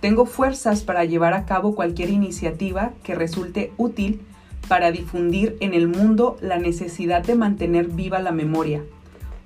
Tengo 0.00 0.26
fuerzas 0.26 0.82
para 0.82 1.04
llevar 1.04 1.34
a 1.34 1.44
cabo 1.44 1.74
cualquier 1.74 2.10
iniciativa 2.10 2.92
que 3.02 3.14
resulte 3.14 3.72
útil 3.76 4.20
para 4.68 4.90
difundir 4.90 5.56
en 5.60 5.74
el 5.74 5.88
mundo 5.88 6.36
la 6.40 6.58
necesidad 6.58 7.24
de 7.24 7.34
mantener 7.34 7.88
viva 7.88 8.20
la 8.20 8.32
memoria. 8.32 8.82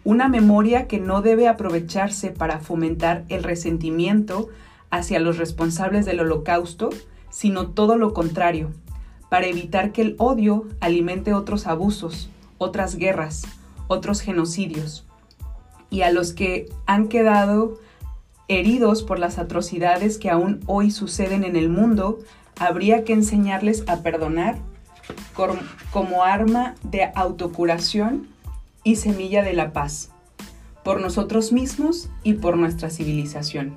Una 0.05 0.29
memoria 0.29 0.87
que 0.87 1.01
no 1.01 1.21
debe 1.21 1.49
aprovecharse 1.49 2.31
para 2.31 2.61
fomentar 2.61 3.25
el 3.29 3.43
resentimiento 3.43 4.49
hacia 4.91 5.19
los 5.19 5.37
responsables 5.37 6.07
del 6.07 6.21
holocausto, 6.21 6.91
sino 7.29 7.69
todo 7.69 7.97
lo 7.97 8.15
contrario, 8.15 8.71
para 9.29 9.47
evitar 9.47 9.93
que 9.93 10.03
el 10.03 10.17
odio 10.19 10.67
alimente 10.81 11.35
otros 11.35 11.67
abusos, 11.67 12.31
otras 12.59 12.97
guerras, 12.97 13.43
otros 13.89 14.21
genocidios, 14.21 15.05
y 15.91 16.03
a 16.03 16.11
los 16.11 16.33
que 16.33 16.69
han 16.87 17.09
quedado 17.09 17.79
heridos 18.49 19.03
por 19.03 19.19
las 19.19 19.39
atrocidades 19.39 20.19
que 20.19 20.31
aún 20.31 20.61
hoy 20.67 20.91
suceden 20.91 21.45
en 21.45 21.57
el 21.57 21.69
mundo, 21.69 22.19
habría 22.59 23.05
que 23.05 23.13
enseñarles 23.13 23.85
a 23.89 24.03
perdonar 24.03 24.59
como 25.93 26.23
arma 26.23 26.75
de 26.83 27.11
autocuración 27.15 28.29
y 28.83 28.97
semilla 28.97 29.43
de 29.43 29.53
la 29.53 29.73
paz, 29.73 30.11
por 30.85 31.01
nosotros 31.01 31.53
mismos 31.53 32.09
y 32.23 32.35
por 32.35 32.57
nuestra 32.57 32.91
civilización. 32.91 33.77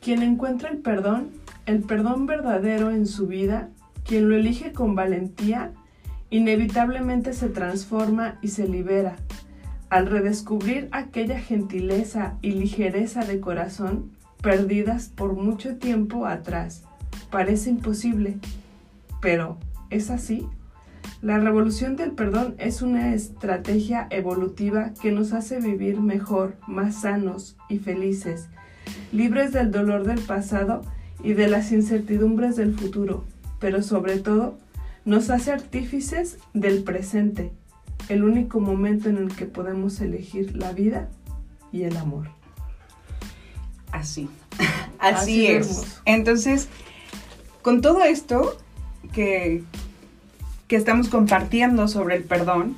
Quien 0.00 0.22
encuentra 0.22 0.70
el 0.70 0.78
perdón 0.78 1.30
el 1.66 1.80
perdón 1.80 2.26
verdadero 2.26 2.90
en 2.90 3.06
su 3.06 3.26
vida, 3.26 3.68
quien 4.04 4.28
lo 4.28 4.36
elige 4.36 4.72
con 4.72 4.94
valentía, 4.94 5.72
inevitablemente 6.30 7.32
se 7.32 7.48
transforma 7.48 8.38
y 8.42 8.48
se 8.48 8.66
libera. 8.66 9.16
Al 9.90 10.06
redescubrir 10.06 10.88
aquella 10.92 11.38
gentileza 11.38 12.38
y 12.40 12.52
ligereza 12.52 13.24
de 13.24 13.40
corazón 13.40 14.10
perdidas 14.40 15.08
por 15.08 15.34
mucho 15.34 15.76
tiempo 15.76 16.26
atrás, 16.26 16.84
parece 17.30 17.70
imposible, 17.70 18.38
pero 19.20 19.58
¿es 19.90 20.10
así? 20.10 20.48
La 21.20 21.38
revolución 21.38 21.94
del 21.94 22.12
perdón 22.12 22.56
es 22.58 22.82
una 22.82 23.14
estrategia 23.14 24.08
evolutiva 24.10 24.92
que 25.00 25.12
nos 25.12 25.32
hace 25.32 25.60
vivir 25.60 26.00
mejor, 26.00 26.56
más 26.66 27.02
sanos 27.02 27.56
y 27.68 27.78
felices, 27.78 28.48
libres 29.12 29.52
del 29.52 29.70
dolor 29.70 30.04
del 30.04 30.20
pasado 30.20 30.82
y 31.22 31.34
de 31.34 31.48
las 31.48 31.72
incertidumbres 31.72 32.56
del 32.56 32.74
futuro, 32.74 33.24
pero 33.58 33.82
sobre 33.82 34.18
todo 34.18 34.58
nos 35.04 35.30
hace 35.30 35.52
artífices 35.52 36.38
del 36.54 36.82
presente, 36.82 37.52
el 38.08 38.24
único 38.24 38.60
momento 38.60 39.08
en 39.08 39.16
el 39.16 39.34
que 39.34 39.46
podemos 39.46 40.00
elegir 40.00 40.56
la 40.56 40.72
vida 40.72 41.08
y 41.72 41.82
el 41.82 41.96
amor. 41.96 42.28
Así, 43.90 44.28
así, 44.98 45.46
es. 45.46 46.00
Entonces, 46.04 46.68
con 47.62 47.80
todo 47.80 48.02
esto 48.02 48.56
que, 49.12 49.62
que 50.66 50.76
estamos 50.76 51.08
compartiendo 51.08 51.88
sobre 51.88 52.16
el 52.16 52.24
perdón, 52.24 52.76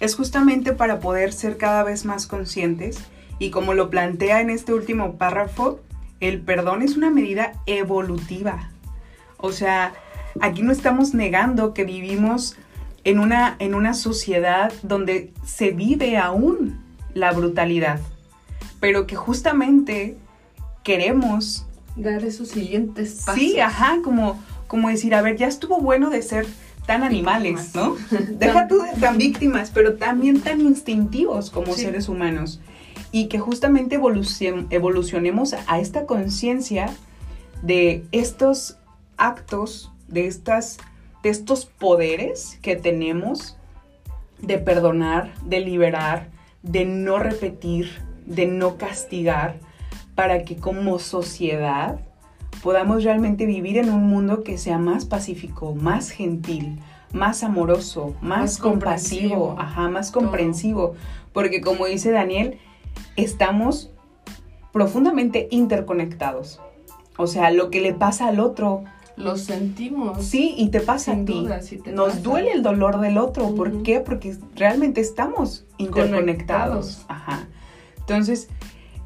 es 0.00 0.16
justamente 0.16 0.72
para 0.72 0.98
poder 0.98 1.32
ser 1.32 1.56
cada 1.56 1.84
vez 1.84 2.04
más 2.04 2.26
conscientes 2.26 2.98
y 3.38 3.50
como 3.50 3.74
lo 3.74 3.88
plantea 3.88 4.40
en 4.40 4.50
este 4.50 4.74
último 4.74 5.16
párrafo, 5.16 5.80
el 6.22 6.40
perdón 6.40 6.82
es 6.82 6.96
una 6.96 7.10
medida 7.10 7.52
evolutiva. 7.66 8.70
O 9.38 9.50
sea, 9.50 9.92
aquí 10.40 10.62
no 10.62 10.70
estamos 10.70 11.14
negando 11.14 11.74
que 11.74 11.84
vivimos 11.84 12.56
en 13.02 13.18
una, 13.18 13.56
en 13.58 13.74
una 13.74 13.92
sociedad 13.92 14.72
donde 14.84 15.32
se 15.44 15.72
vive 15.72 16.16
aún 16.16 16.80
la 17.12 17.32
brutalidad, 17.32 18.00
pero 18.78 19.08
que 19.08 19.16
justamente 19.16 20.16
queremos 20.84 21.66
dar 21.96 22.24
esos 22.24 22.50
siguientes 22.50 23.22
pasos. 23.26 23.40
Sí, 23.40 23.58
ajá, 23.58 23.98
como, 24.04 24.40
como 24.68 24.90
decir, 24.90 25.16
a 25.16 25.22
ver, 25.22 25.36
ya 25.36 25.48
estuvo 25.48 25.80
bueno 25.80 26.08
de 26.08 26.22
ser 26.22 26.46
tan 26.86 27.02
animales, 27.02 27.74
¿no? 27.74 27.96
Deja 28.38 28.68
tú 28.68 28.80
de 28.80 28.92
tan 29.00 29.18
víctimas, 29.18 29.72
pero 29.74 29.94
también 29.94 30.40
tan 30.40 30.60
instintivos 30.60 31.50
como 31.50 31.74
seres 31.74 32.08
humanos 32.08 32.60
y 33.12 33.26
que 33.26 33.38
justamente 33.38 33.96
evolucionemos 34.70 35.54
a 35.66 35.78
esta 35.78 36.06
conciencia 36.06 36.90
de 37.62 38.04
estos 38.10 38.78
actos, 39.18 39.92
de, 40.08 40.26
estas, 40.26 40.78
de 41.22 41.28
estos 41.28 41.66
poderes 41.66 42.58
que 42.62 42.74
tenemos 42.74 43.56
de 44.40 44.58
perdonar, 44.58 45.32
de 45.44 45.60
liberar, 45.60 46.28
de 46.62 46.84
no 46.84 47.18
repetir, 47.18 48.02
de 48.26 48.46
no 48.46 48.76
castigar, 48.76 49.56
para 50.14 50.44
que 50.44 50.56
como 50.56 50.98
sociedad 50.98 52.00
podamos 52.62 53.04
realmente 53.04 53.46
vivir 53.46 53.78
en 53.78 53.90
un 53.90 54.06
mundo 54.06 54.42
que 54.42 54.58
sea 54.58 54.78
más 54.78 55.04
pacífico, 55.04 55.74
más 55.74 56.10
gentil, 56.10 56.78
más 57.12 57.42
amoroso, 57.42 58.14
más, 58.20 58.58
compasivo, 58.58 59.56
ajá, 59.58 59.88
más 59.88 60.10
comprensivo. 60.10 60.94
Porque 61.32 61.60
como 61.60 61.86
dice 61.86 62.10
Daniel, 62.10 62.58
estamos 63.16 63.90
profundamente 64.72 65.48
interconectados. 65.50 66.60
O 67.16 67.26
sea, 67.26 67.50
lo 67.50 67.70
que 67.70 67.80
le 67.80 67.92
pasa 67.92 68.28
al 68.28 68.40
otro. 68.40 68.84
Lo 69.16 69.36
sentimos. 69.36 70.24
Sí, 70.24 70.54
y 70.56 70.70
te 70.70 70.80
pasa 70.80 71.12
a 71.12 71.24
ti. 71.24 71.46
Nos 71.92 72.22
duele 72.22 72.52
el 72.52 72.62
dolor 72.62 73.00
del 73.00 73.18
otro. 73.18 73.54
¿Por 73.54 73.82
qué? 73.82 74.00
Porque 74.00 74.36
realmente 74.56 75.00
estamos 75.00 75.66
interconectados. 75.76 77.04
Ajá. 77.08 77.46
Entonces, 77.98 78.48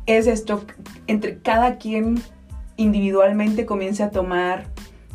es 0.06 0.28
esto, 0.28 0.64
entre 1.08 1.40
cada 1.40 1.78
quien 1.78 2.22
individualmente 2.76 3.66
comience 3.66 4.02
a 4.02 4.10
tomar 4.10 4.68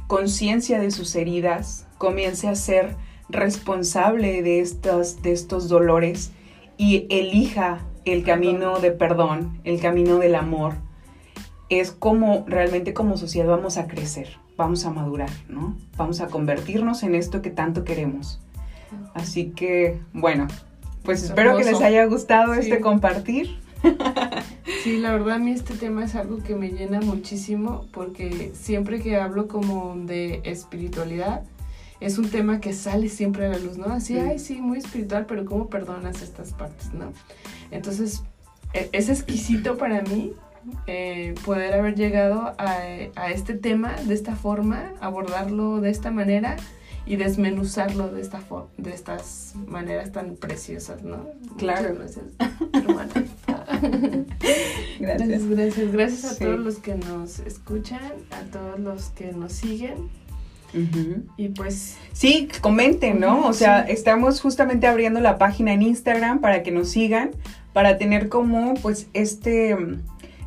conciencia 0.08 0.80
de 0.80 0.92
sus 0.92 1.16
heridas, 1.16 1.88
comience 1.98 2.50
a 2.50 2.56
ser 2.56 2.98
responsable 3.30 4.42
de 4.42 4.60
estos, 4.60 5.22
de 5.22 5.32
estos 5.32 5.70
dolores 5.70 6.32
y 6.78 7.08
elija 7.10 7.80
el 8.06 8.24
camino 8.24 8.80
de 8.80 8.92
perdón, 8.92 9.60
el 9.64 9.80
camino 9.80 10.18
del 10.18 10.36
amor, 10.36 10.74
es 11.70 11.92
como 11.92 12.44
realmente 12.48 12.94
como 12.94 13.18
sociedad 13.18 13.48
vamos 13.48 13.78
a 13.78 13.88
crecer, 13.88 14.38
vamos 14.58 14.86
a 14.86 14.92
madurar, 14.92 15.30
¿no? 15.48 15.78
Vamos 15.96 16.20
a 16.20 16.28
convertirnos 16.28 17.04
en 17.04 17.16
esto 17.16 17.42
que 17.42 17.50
tanto 17.50 17.84
queremos. 17.84 18.42
Así 19.14 19.52
que, 19.52 20.00
bueno, 20.14 20.48
pues 21.04 21.24
espero 21.24 21.58
que 21.58 21.64
les 21.64 21.82
haya 21.82 22.06
gustado 22.06 22.54
este 22.54 22.82
compartir. 22.82 23.60
Sí, 24.84 24.98
la 24.98 25.12
verdad 25.12 25.36
a 25.36 25.40
mí 25.40 25.52
este 25.52 25.76
tema 25.76 26.04
es 26.04 26.16
algo 26.16 26.38
que 26.44 26.56
me 26.56 26.70
llena 26.70 27.02
muchísimo 27.02 27.88
porque 27.92 28.52
siempre 28.54 29.02
que 29.02 29.18
hablo 29.18 29.48
como 29.48 29.96
de 29.96 30.42
espiritualidad, 30.44 31.44
es 32.00 32.18
un 32.18 32.30
tema 32.30 32.60
que 32.60 32.74
sale 32.74 33.10
siempre 33.10 33.46
a 33.46 33.50
la 33.50 33.60
luz, 33.60 33.78
¿no? 33.78 33.86
Así, 33.86 34.18
ay, 34.18 34.40
sí, 34.40 34.60
muy 34.60 34.80
espiritual, 34.80 35.26
pero 35.28 35.46
¿cómo 35.46 35.68
perdonas 35.70 36.22
estas 36.22 36.52
partes, 36.54 36.94
no? 36.94 37.14
Entonces, 37.72 38.24
e, 38.74 38.90
es 38.92 39.10
exquisito 39.10 39.78
para 39.78 40.02
mí 40.02 40.34
eh, 40.88 41.34
poder 41.44 41.74
haber 41.74 41.96
llegado 41.96 42.54
a, 42.58 43.32
este 43.32 43.54
tema 43.56 43.96
de 44.06 44.14
esta 44.14 44.36
forma, 44.36 44.94
abordarlo 45.00 45.82
de 45.82 45.90
esta 45.90 46.12
manera 46.12 46.58
y 47.06 47.16
desmenuzarlo 47.16 48.10
de 48.10 48.22
esta 48.22 48.42
de 48.78 48.94
estas 48.94 49.54
maneras 49.68 50.12
tan 50.12 50.36
preciosas, 50.36 51.02
¿no? 51.02 51.26
Claro. 51.58 51.96
gracias, 51.96 52.26
hermana. 52.74 53.12
gracias. 55.00 55.48
gracias. 55.48 55.92
Gracias, 55.92 56.26
a 56.26 56.38
todos 56.38 56.60
los 56.60 56.76
que 56.78 56.96
nos 56.96 57.40
escuchan, 57.40 58.12
a 58.30 58.42
todos 58.52 58.80
los 58.80 59.10
que 59.10 59.32
nos 59.32 59.54
siguen. 59.54 60.10
Y 61.38 61.50
pues... 61.50 61.98
Sí, 62.14 62.48
comenten, 62.62 63.20
¿no? 63.20 63.46
O 63.46 63.54
sea, 63.54 63.82
estamos 63.82 64.40
justamente 64.40 64.88
abriendo 64.88 65.20
la 65.20 65.38
página 65.38 65.74
en 65.74 65.82
Instagram 65.82 66.40
para 66.40 66.64
que 66.64 66.72
nos 66.72 66.90
sigan, 66.90 67.32
para 67.74 67.98
tener 67.98 68.30
como 68.30 68.74
pues 68.76 69.08
este, 69.14 69.78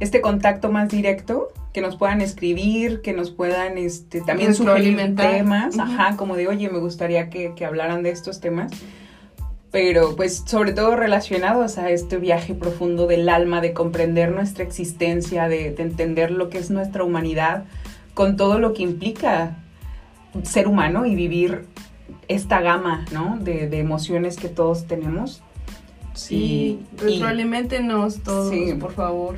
este 0.01 0.21
contacto 0.21 0.71
más 0.71 0.89
directo, 0.89 1.53
que 1.73 1.81
nos 1.81 1.97
puedan 1.97 2.21
escribir, 2.21 3.01
que 3.01 3.13
nos 3.13 3.31
puedan 3.31 3.79
este, 3.79 4.21
también 4.21 4.55
sugerir 4.55 5.17
temas, 5.17 5.79
ajá, 5.79 6.17
como 6.17 6.37
de, 6.37 6.47
oye, 6.47 6.71
me 6.71 6.79
gustaría 6.79 7.31
que, 7.31 7.53
que 7.55 7.65
hablaran 7.65 8.03
de 8.03 8.11
estos 8.11 8.41
temas 8.41 8.73
pero 9.73 10.15
pues 10.15 10.45
sobre 10.47 10.73
todo 10.73 10.95
relacionados 10.95 11.79
a 11.79 11.91
este 11.91 12.19
viaje 12.19 12.55
profundo 12.55 13.09
del 13.09 13.29
alma, 13.29 13.61
de 13.61 13.73
comprender 13.73 14.31
nuestra 14.31 14.63
existencia, 14.63 15.49
de, 15.49 15.73
de, 15.73 15.83
entender 15.83 16.31
lo 16.31 16.49
que 16.49 16.59
es 16.59 16.71
nuestra 16.71 17.03
humanidad, 17.03 17.65
con 18.15 18.37
todo 18.37 18.61
lo 18.61 18.73
que 18.73 18.85
implica 18.85 19.57
ser 20.43 20.69
humano 20.69 21.07
y 21.07 21.15
vivir 21.15 21.67
esta 22.29 22.61
gama, 22.61 23.05
¿no? 23.13 23.39
De, 23.41 23.79
emociones 23.79 24.37
que 24.37 24.49
todos 24.49 24.87
tenemos. 24.87 25.43
Sí, 26.15 26.81
retroalimentenos 26.97 28.23
todos, 28.23 28.55
por 28.79 28.93
favor. 28.93 29.37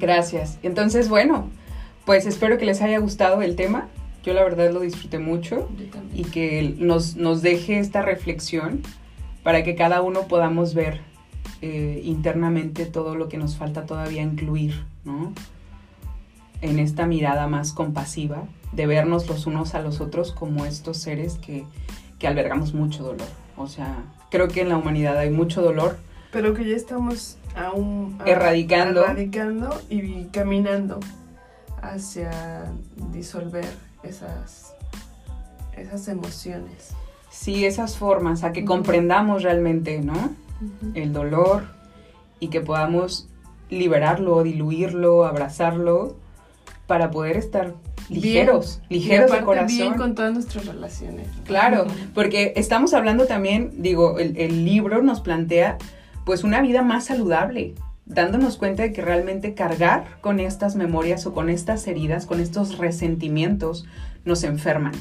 Gracias. 0.00 0.58
Entonces, 0.62 1.08
bueno, 1.08 1.48
pues 2.04 2.26
espero 2.26 2.58
que 2.58 2.66
les 2.66 2.82
haya 2.82 2.98
gustado 2.98 3.42
el 3.42 3.56
tema. 3.56 3.88
Yo 4.24 4.34
la 4.34 4.42
verdad 4.42 4.72
lo 4.72 4.80
disfruté 4.80 5.18
mucho 5.18 5.68
y 6.12 6.24
que 6.24 6.74
nos, 6.78 7.16
nos 7.16 7.42
deje 7.42 7.78
esta 7.78 8.02
reflexión 8.02 8.82
para 9.44 9.62
que 9.62 9.76
cada 9.76 10.02
uno 10.02 10.22
podamos 10.22 10.74
ver 10.74 11.00
eh, 11.62 12.02
internamente 12.04 12.84
todo 12.84 13.14
lo 13.14 13.28
que 13.28 13.38
nos 13.38 13.56
falta 13.56 13.86
todavía 13.86 14.22
incluir, 14.22 14.84
¿no? 15.04 15.32
En 16.60 16.78
esta 16.78 17.06
mirada 17.06 17.46
más 17.46 17.72
compasiva 17.72 18.44
de 18.72 18.86
vernos 18.86 19.26
los 19.28 19.46
unos 19.46 19.74
a 19.74 19.80
los 19.80 20.00
otros 20.00 20.32
como 20.32 20.66
estos 20.66 20.98
seres 20.98 21.38
que, 21.38 21.64
albergamos 22.26 22.74
mucho 22.74 23.04
dolor. 23.04 23.28
O 23.56 23.68
sea, 23.68 24.04
creo 24.30 24.48
que 24.48 24.60
en 24.62 24.68
la 24.68 24.76
humanidad 24.76 25.16
hay 25.16 25.30
mucho 25.30 25.62
dolor. 25.62 25.96
Pero 26.36 26.52
que 26.52 26.68
ya 26.68 26.76
estamos 26.76 27.38
aún 27.54 28.18
erradicando. 28.26 29.02
erradicando 29.04 29.80
y 29.88 30.24
caminando 30.24 31.00
hacia 31.80 32.70
disolver 33.10 33.64
esas, 34.02 34.74
esas 35.78 36.08
emociones. 36.08 36.90
Sí, 37.30 37.64
esas 37.64 37.96
formas, 37.96 38.44
a 38.44 38.52
que 38.52 38.66
comprendamos 38.66 39.44
realmente, 39.44 40.02
¿no? 40.02 40.34
El 40.92 41.14
dolor 41.14 41.68
y 42.38 42.48
que 42.48 42.60
podamos 42.60 43.30
liberarlo, 43.70 44.42
diluirlo, 44.42 45.24
abrazarlo 45.24 46.16
para 46.86 47.10
poder 47.10 47.38
estar 47.38 47.72
ligeros, 48.10 48.82
ligeros 48.90 49.32
de 49.32 49.40
corazón. 49.40 49.68
Bien 49.68 49.94
con 49.94 50.14
todas 50.14 50.34
nuestras 50.34 50.66
relaciones. 50.66 51.28
Claro, 51.46 51.86
porque 52.12 52.52
estamos 52.56 52.92
hablando 52.92 53.24
también, 53.24 53.72
digo, 53.78 54.18
el, 54.18 54.36
el, 54.36 54.66
libro 54.66 55.02
nos 55.02 55.22
plantea 55.22 55.78
pues 56.26 56.42
una 56.42 56.60
vida 56.60 56.82
más 56.82 57.04
saludable, 57.04 57.74
dándonos 58.04 58.56
cuenta 58.56 58.82
de 58.82 58.92
que 58.92 59.00
realmente 59.00 59.54
cargar 59.54 60.18
con 60.20 60.40
estas 60.40 60.74
memorias 60.74 61.24
o 61.24 61.32
con 61.32 61.48
estas 61.48 61.86
heridas, 61.86 62.26
con 62.26 62.40
estos 62.40 62.78
resentimientos, 62.78 63.86
nos 64.24 64.42
enferman. 64.42 64.92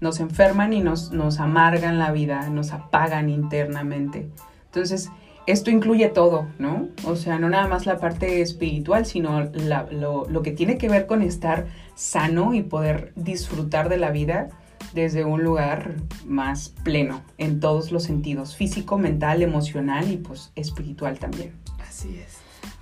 Nos 0.00 0.20
enferman 0.20 0.72
y 0.72 0.80
nos, 0.80 1.12
nos 1.12 1.38
amargan 1.38 1.98
la 1.98 2.12
vida, 2.12 2.48
nos 2.48 2.72
apagan 2.72 3.28
internamente. 3.28 4.26
Entonces, 4.64 5.10
esto 5.46 5.70
incluye 5.70 6.08
todo, 6.08 6.46
¿no? 6.58 6.88
O 7.04 7.14
sea, 7.14 7.38
no 7.38 7.50
nada 7.50 7.68
más 7.68 7.84
la 7.84 7.98
parte 7.98 8.40
espiritual, 8.40 9.04
sino 9.04 9.50
lo, 9.90 10.42
que 10.42 10.52
tiene 10.52 10.78
que 10.78 10.88
ver 10.88 11.06
con 11.06 11.20
estar 11.20 11.66
sano 11.94 12.54
y 12.54 12.62
poder 12.62 13.12
disfrutar 13.16 13.90
de 13.90 13.98
la 13.98 14.12
vida 14.12 14.48
desde 14.92 15.24
un 15.24 15.42
lugar 15.42 15.96
más 16.26 16.70
pleno 16.82 17.22
en 17.38 17.60
todos 17.60 17.92
los 17.92 18.04
sentidos, 18.04 18.56
físico, 18.56 18.98
mental, 18.98 19.42
emocional 19.42 20.10
y 20.10 20.16
pues 20.16 20.52
espiritual 20.54 21.18
también. 21.18 21.52
Así 21.86 22.18
es. 22.18 22.38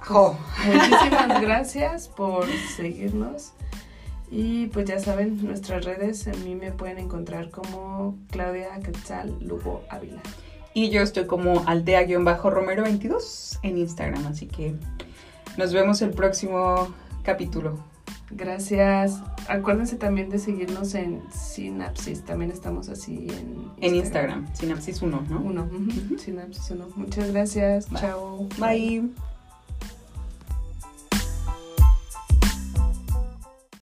muchísimas 0.67 1.41
gracias 1.41 2.09
por 2.09 2.47
seguirnos. 2.77 3.53
Y 4.31 4.67
pues 4.67 4.87
ya 4.87 4.99
saben, 4.99 5.45
nuestras 5.45 5.85
redes, 5.85 6.27
a 6.27 6.33
mí 6.33 6.55
me 6.55 6.73
pueden 6.73 6.99
encontrar 6.99 7.51
como 7.51 8.19
Claudia 8.31 8.79
Quetzal 8.81 9.37
Lugo 9.41 9.85
Ávila. 9.89 10.21
Y 10.75 10.91
yo 10.91 11.01
estoy 11.01 11.27
como 11.27 11.65
aldea-romero22 11.65 13.61
en 13.63 13.79
Instagram, 13.79 14.27
así 14.27 14.47
que 14.47 14.75
nos 15.57 15.73
vemos 15.73 16.03
el 16.03 16.11
próximo 16.11 16.89
capítulo. 17.23 17.79
Gracias. 18.31 19.23
Acuérdense 19.49 19.97
también 19.97 20.31
de 20.31 20.39
seguirnos 20.39 20.95
en 20.95 21.23
Sinapsis. 21.31 22.25
También 22.25 22.51
estamos 22.51 22.89
así 22.89 23.29
en 23.31 23.51
Instagram. 23.51 23.75
En 23.81 23.95
Instagram, 23.95 24.55
Sinapsis 24.55 25.03
1, 25.03 25.27
¿no? 25.29 25.41
1, 25.41 25.71
Sinapsis 26.19 26.71
1. 26.71 26.89
Muchas 26.97 27.31
gracias. 27.33 27.87
Chao. 27.95 28.49
Bye. 28.59 29.11